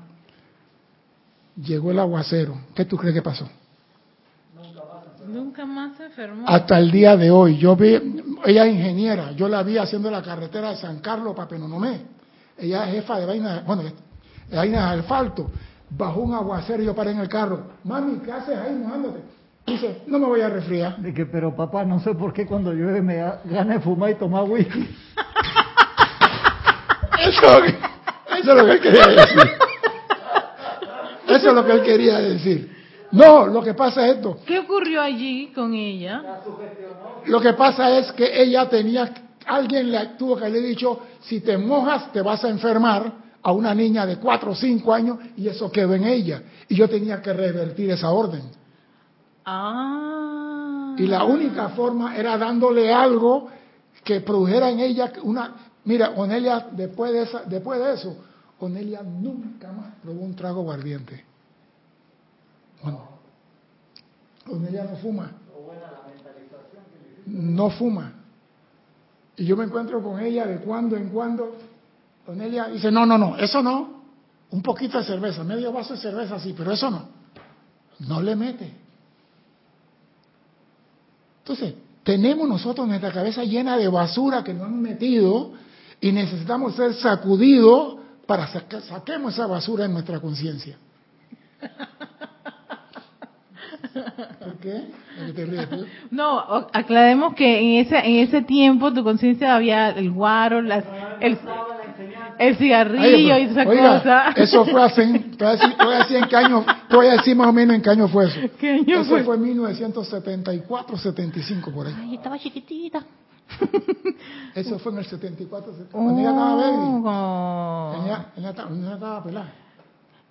[1.56, 2.58] llegó el aguacero.
[2.76, 3.48] ¿Qué tú crees que pasó?
[5.28, 6.46] Nunca más se enfermó.
[6.48, 7.58] Hasta el día de hoy.
[7.58, 7.96] Yo vi,
[8.46, 12.02] ella es ingeniera, yo la vi haciendo la carretera de San Carlos para Penonomé.
[12.58, 13.94] Ella es jefa de vainas, bueno, de
[14.56, 15.50] vainas de asfalto.
[15.90, 17.64] Bajó un aguacero y yo paré en el carro.
[17.84, 19.22] Mami, ¿qué haces ahí mojándote?
[19.66, 20.98] Dice, no me voy a resfriar.
[20.98, 24.12] De que, pero papá, no sé por qué cuando llueve me da ganas de fumar
[24.12, 24.88] y tomar whisky.
[27.26, 27.64] Eso,
[28.38, 29.52] eso es lo que él quería decir.
[31.28, 32.76] Eso es lo que él quería decir.
[33.12, 34.38] No, lo que pasa es esto.
[34.46, 36.42] ¿Qué ocurrió allí con ella?
[37.26, 39.12] Lo que pasa es que ella tenía,
[39.46, 43.12] alguien le tuvo que haberle dicho, si te mojas te vas a enfermar
[43.42, 46.44] a una niña de 4 o 5 años y eso quedó en ella.
[46.68, 48.44] Y yo tenía que revertir esa orden.
[49.46, 50.96] Ah.
[50.98, 53.50] Y la única forma era dándole algo
[54.04, 55.56] que produjera en ella una...
[55.86, 58.18] Mira, Onelia, después de, esa, después de eso,
[58.60, 61.24] Onelia nunca más probó un trago aguardiente.
[62.82, 63.08] Bueno,
[64.50, 65.32] Onelia no fuma.
[67.28, 68.14] No fuma.
[69.38, 71.56] Y yo me encuentro con ella de cuando en cuando.
[72.26, 73.96] Onelia dice, no, no, no, eso no.
[74.52, 77.08] Un poquito de cerveza, medio vaso de cerveza, sí, pero eso no.
[78.00, 78.85] No le mete.
[81.46, 85.52] Entonces, tenemos nosotros nuestra cabeza llena de basura que nos han metido
[86.02, 90.76] y necesitamos ser sacudidos para que saquemos esa basura en nuestra conciencia.
[94.40, 94.86] ¿Por qué?
[96.10, 96.40] No,
[96.74, 100.84] aclaremos que en ese en ese tiempo tu conciencia había el guaro, las,
[101.20, 101.38] el,
[102.40, 104.34] el cigarrillo Ay, y esa oiga, cosa.
[104.36, 105.06] Eso fue hace,
[105.38, 106.28] te voy a decir,
[106.96, 108.40] te voy a decir más o menos en qué año fue eso.
[108.60, 109.24] ¿Qué año eso fue?
[109.26, 111.96] fue en 1974, 75 por ahí.
[111.98, 113.06] Ay, estaba chiquitita.
[114.56, 118.06] Eso fue en el 74, cuando ella estaba baby.
[118.06, 119.54] Ella, ella estaba, ella estaba pelada.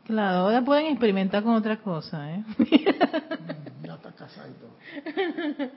[0.05, 2.45] Claro, ahora pueden experimentar con otra cosa, ¿eh?
[3.85, 5.71] Ya está casada y todo.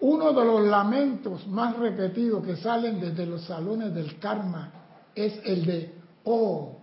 [0.00, 4.70] Uno de los lamentos más repetidos que salen desde los salones del karma
[5.14, 5.94] es el de,
[6.24, 6.78] oh,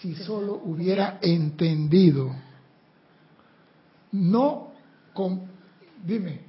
[0.00, 2.30] si solo hubiera entendido.
[4.12, 4.72] No,
[5.12, 5.42] con,
[6.04, 6.40] dime,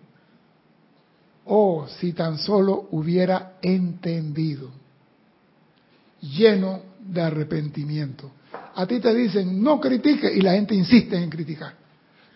[1.46, 4.70] oh, si tan solo hubiera entendido,
[6.22, 8.32] lleno de arrepentimiento.
[8.76, 11.74] A ti te dicen, no critique y la gente insiste en criticar.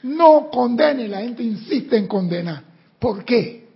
[0.04, 2.64] No condene la gente insiste en condenar.
[3.00, 3.68] ¿Por qué?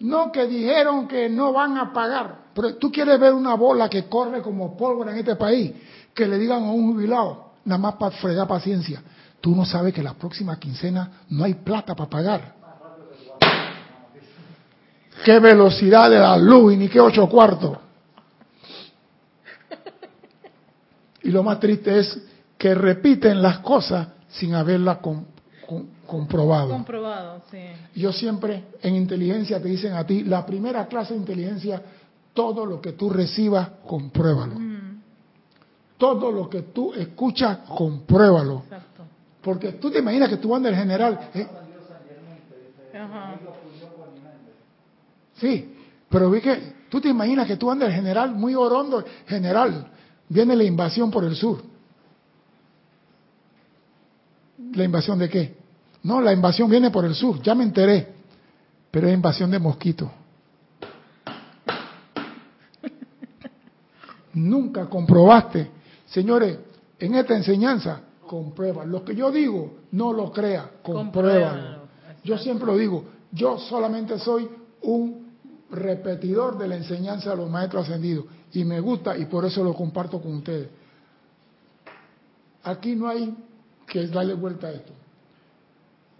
[0.00, 2.42] No que dijeron que no van a pagar.
[2.54, 5.72] Pero tú quieres ver una bola que corre como pólvora en este país,
[6.14, 9.02] que le digan a un jubilado, nada más para fregar paciencia.
[9.42, 12.54] Tú no sabes que la próxima quincena no hay plata para pagar.
[15.24, 17.76] ¿Qué velocidad de la luz y ni qué ocho cuartos?
[21.24, 22.20] Y lo más triste es
[22.56, 25.24] que repiten las cosas sin haberlas com-
[25.66, 26.68] com- comprobado.
[26.68, 27.58] Comprobado, sí.
[27.96, 31.82] Yo siempre en inteligencia te dicen a ti, la primera clase de inteligencia,
[32.32, 34.54] todo lo que tú recibas, compruébalo.
[35.98, 38.62] Todo lo que tú escuchas, compruébalo.
[39.42, 41.30] Porque tú te imaginas que tú andas el general.
[41.34, 41.48] eh,
[42.94, 43.34] Ajá.
[45.34, 45.74] Sí,
[46.08, 49.04] pero vi que tú te imaginas que tú andas el general muy orondo.
[49.26, 49.90] General,
[50.28, 51.62] viene la invasión por el sur.
[54.74, 55.56] ¿La invasión de qué?
[56.04, 58.14] No, la invasión viene por el sur, ya me enteré.
[58.90, 60.08] Pero es invasión de mosquitos.
[64.34, 65.70] Nunca comprobaste.
[66.06, 66.58] Señores,
[66.98, 68.02] en esta enseñanza,
[68.86, 71.82] Lo que yo digo, no lo crea, compruébalo.
[72.24, 74.48] Yo siempre lo digo, yo solamente soy
[74.82, 75.32] un
[75.70, 79.74] repetidor de la enseñanza de los maestros ascendidos y me gusta y por eso lo
[79.74, 80.68] comparto con ustedes.
[82.64, 83.36] Aquí no hay
[83.86, 84.92] que darle vuelta a esto.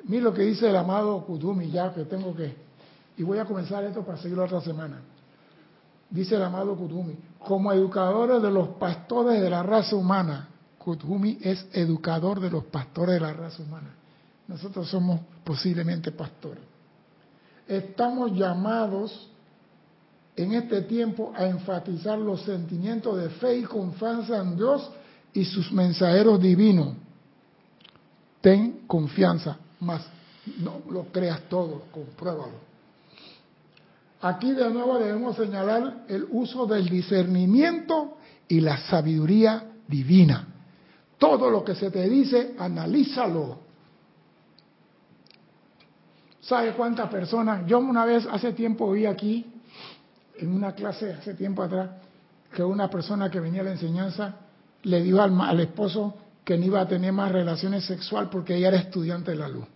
[0.05, 2.55] Mira lo que dice el amado Kudumi, ya que tengo que,
[3.17, 5.01] y voy a comenzar esto para seguir la otra semana.
[6.11, 10.49] Dice el amado Kudumi, como educadores de los pastores de la raza humana,
[10.83, 13.95] Kudumi es educador de los pastores de la raza humana.
[14.49, 16.63] Nosotros somos posiblemente pastores.
[17.69, 19.29] Estamos llamados
[20.35, 24.91] en este tiempo a enfatizar los sentimientos de fe y confianza en Dios
[25.33, 26.95] y sus mensajeros divinos.
[28.41, 30.03] Ten confianza, más
[30.59, 32.73] no lo creas todo, compruébalo.
[34.21, 38.17] Aquí de nuevo debemos señalar el uso del discernimiento
[38.49, 40.52] y la sabiduría divina.
[41.23, 43.61] Todo lo que se te dice, analízalo.
[46.41, 47.65] ¿Sabe cuántas personas?
[47.65, 49.47] Yo una vez hace tiempo vi aquí,
[50.39, 51.91] en una clase hace tiempo atrás,
[52.53, 54.35] que una persona que venía a la enseñanza
[54.83, 56.13] le dijo al, al esposo,
[56.45, 59.67] que no iba a tener más relaciones sexuales porque ella era estudiante de la luz.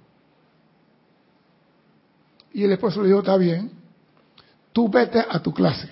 [2.54, 3.70] Y el esposo le dijo, está bien,
[4.72, 5.90] tú vete a tu clase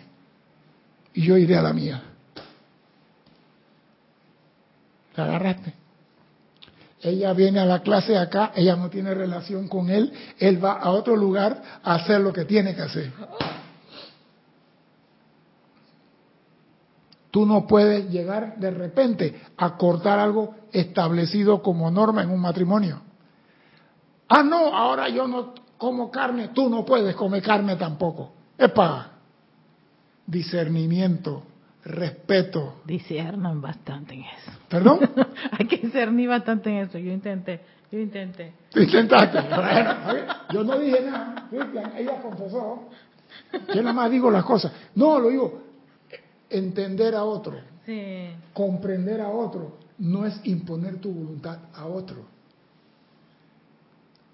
[1.12, 2.13] y yo iré a la mía.
[5.16, 5.74] ¿La agarraste?
[7.02, 10.90] Ella viene a la clase acá, ella no tiene relación con él, él va a
[10.90, 13.12] otro lugar a hacer lo que tiene que hacer.
[17.30, 23.02] Tú no puedes llegar de repente a cortar algo establecido como norma en un matrimonio.
[24.28, 28.32] Ah, no, ahora yo no como carne, tú no puedes comer carne tampoco.
[28.56, 29.10] Epa,
[30.26, 31.42] discernimiento,
[31.84, 32.80] respeto.
[32.84, 34.52] Discernan bastante en eso.
[34.68, 35.00] ¿Perdón?
[35.52, 36.98] Hay que discernir bastante en eso.
[36.98, 37.60] Yo intenté,
[37.90, 38.52] yo intenté.
[38.74, 39.38] Intentaste.
[39.40, 39.94] Bueno,
[40.52, 41.48] yo no dije nada.
[41.96, 42.88] Ella confesó.
[43.74, 44.72] Yo nada más digo las cosas.
[44.94, 45.62] No, lo digo.
[46.50, 48.28] Entender a otro, Sí.
[48.52, 52.24] comprender a otro, no es imponer tu voluntad a otro.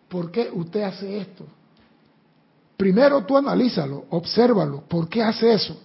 [0.09, 1.46] ¿Por qué usted hace esto?
[2.76, 5.80] Primero tú analízalo, obsérvalo, ¿por qué hace eso?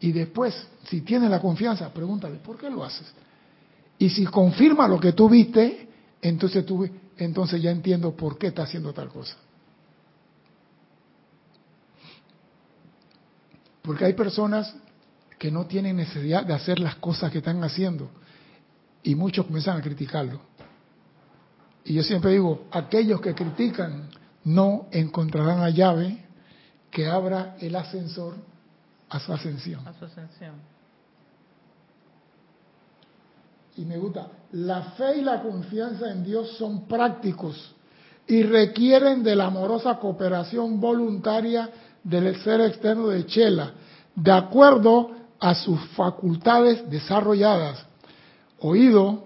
[0.00, 3.06] Y después, si tienes la confianza, pregúntale, ¿por qué lo haces?
[3.98, 5.88] Y si confirma lo que tú viste,
[6.22, 9.36] entonces tú entonces ya entiendo por qué está haciendo tal cosa.
[13.82, 14.74] Porque hay personas
[15.38, 18.08] que no tienen necesidad de hacer las cosas que están haciendo
[19.02, 20.40] y muchos comienzan a criticarlo.
[21.84, 24.10] Y yo siempre digo, aquellos que critican
[24.44, 26.24] no encontrarán la llave
[26.90, 28.34] que abra el ascensor
[29.08, 29.86] a su ascensión.
[29.86, 30.54] A su ascensión.
[33.76, 37.74] Y me gusta, la fe y la confianza en Dios son prácticos
[38.26, 41.70] y requieren de la amorosa cooperación voluntaria
[42.02, 43.72] del ser externo de Chela,
[44.14, 47.86] de acuerdo a sus facultades desarrolladas.
[48.60, 49.24] Oído,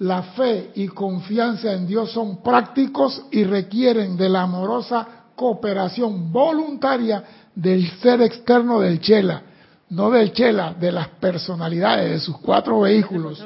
[0.00, 7.24] la fe y confianza en Dios son prácticos y requieren de la amorosa cooperación voluntaria
[7.52, 9.42] del ser externo del Chela,
[9.90, 13.44] no del Chela, de las personalidades de sus cuatro vehículos,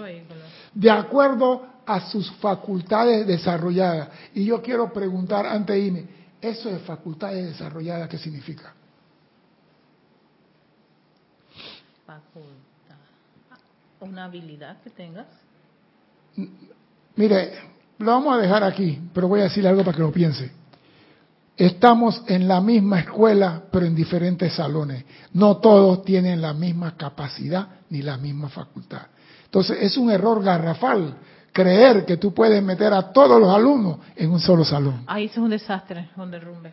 [0.75, 4.11] de acuerdo a sus facultades desarrolladas.
[4.35, 6.05] Y yo quiero preguntar ante de irme,
[6.39, 8.75] ¿eso de facultades desarrolladas qué significa?
[12.05, 12.97] Facultad.
[14.01, 15.27] Una habilidad que tengas.
[17.17, 17.53] Mire,
[17.99, 20.66] lo vamos a dejar aquí, pero voy a decir algo para que lo piense.
[21.57, 25.05] Estamos en la misma escuela, pero en diferentes salones.
[25.33, 29.03] No todos tienen la misma capacidad ni la misma facultad.
[29.45, 31.15] Entonces, es un error garrafal
[31.53, 35.05] creer que tú puedes meter a todos los alumnos en un solo salón.
[35.07, 36.73] Ahí es un desastre, un derrumbe.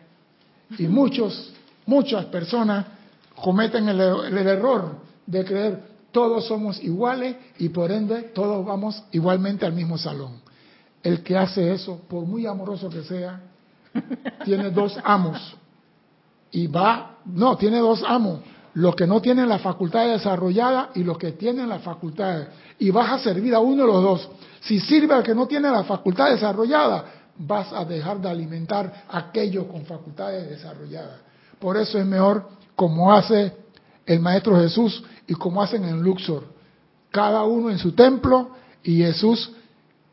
[0.78, 1.54] Y muchos,
[1.86, 2.84] muchas personas
[3.34, 9.66] cometen el, el error de creer todos somos iguales y por ende todos vamos igualmente
[9.66, 10.42] al mismo salón.
[11.02, 13.40] El que hace eso, por muy amoroso que sea,
[14.44, 15.56] tiene dos amos.
[16.50, 18.40] Y va, no, tiene dos amos.
[18.74, 22.48] Los que no tienen la facultad desarrollada y los que tienen la facultad.
[22.78, 24.30] Y vas a servir a uno de los dos.
[24.62, 27.04] Si sirve al que no tiene la facultad desarrollada,
[27.38, 31.20] vas a dejar de alimentar a aquellos con facultades desarrolladas.
[31.58, 33.52] Por eso es mejor, como hace
[34.06, 36.44] el Maestro Jesús y como hacen en Luxor,
[37.10, 38.50] cada uno en su templo
[38.82, 39.52] y Jesús,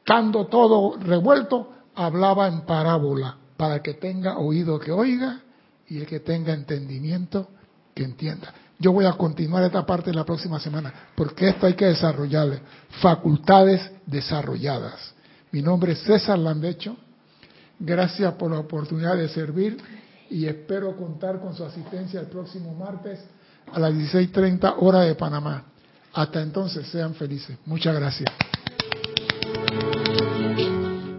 [0.04, 5.40] cando todo revuelto, hablaba en parábola para el que tenga oído que oiga
[5.88, 7.48] y el que tenga entendimiento
[7.94, 8.52] que entienda.
[8.80, 12.60] Yo voy a continuar esta parte la próxima semana, porque esto hay que desarrollarle.
[13.04, 15.14] Facultades desarrolladas.
[15.52, 16.98] Mi nombre es César Landecho.
[17.78, 19.78] Gracias por la oportunidad de servir
[20.28, 23.20] y espero contar con su asistencia el próximo martes
[23.72, 25.66] a las 16.30 hora de Panamá.
[26.14, 27.60] Hasta entonces, sean felices.
[27.68, 28.28] Muchas gracias.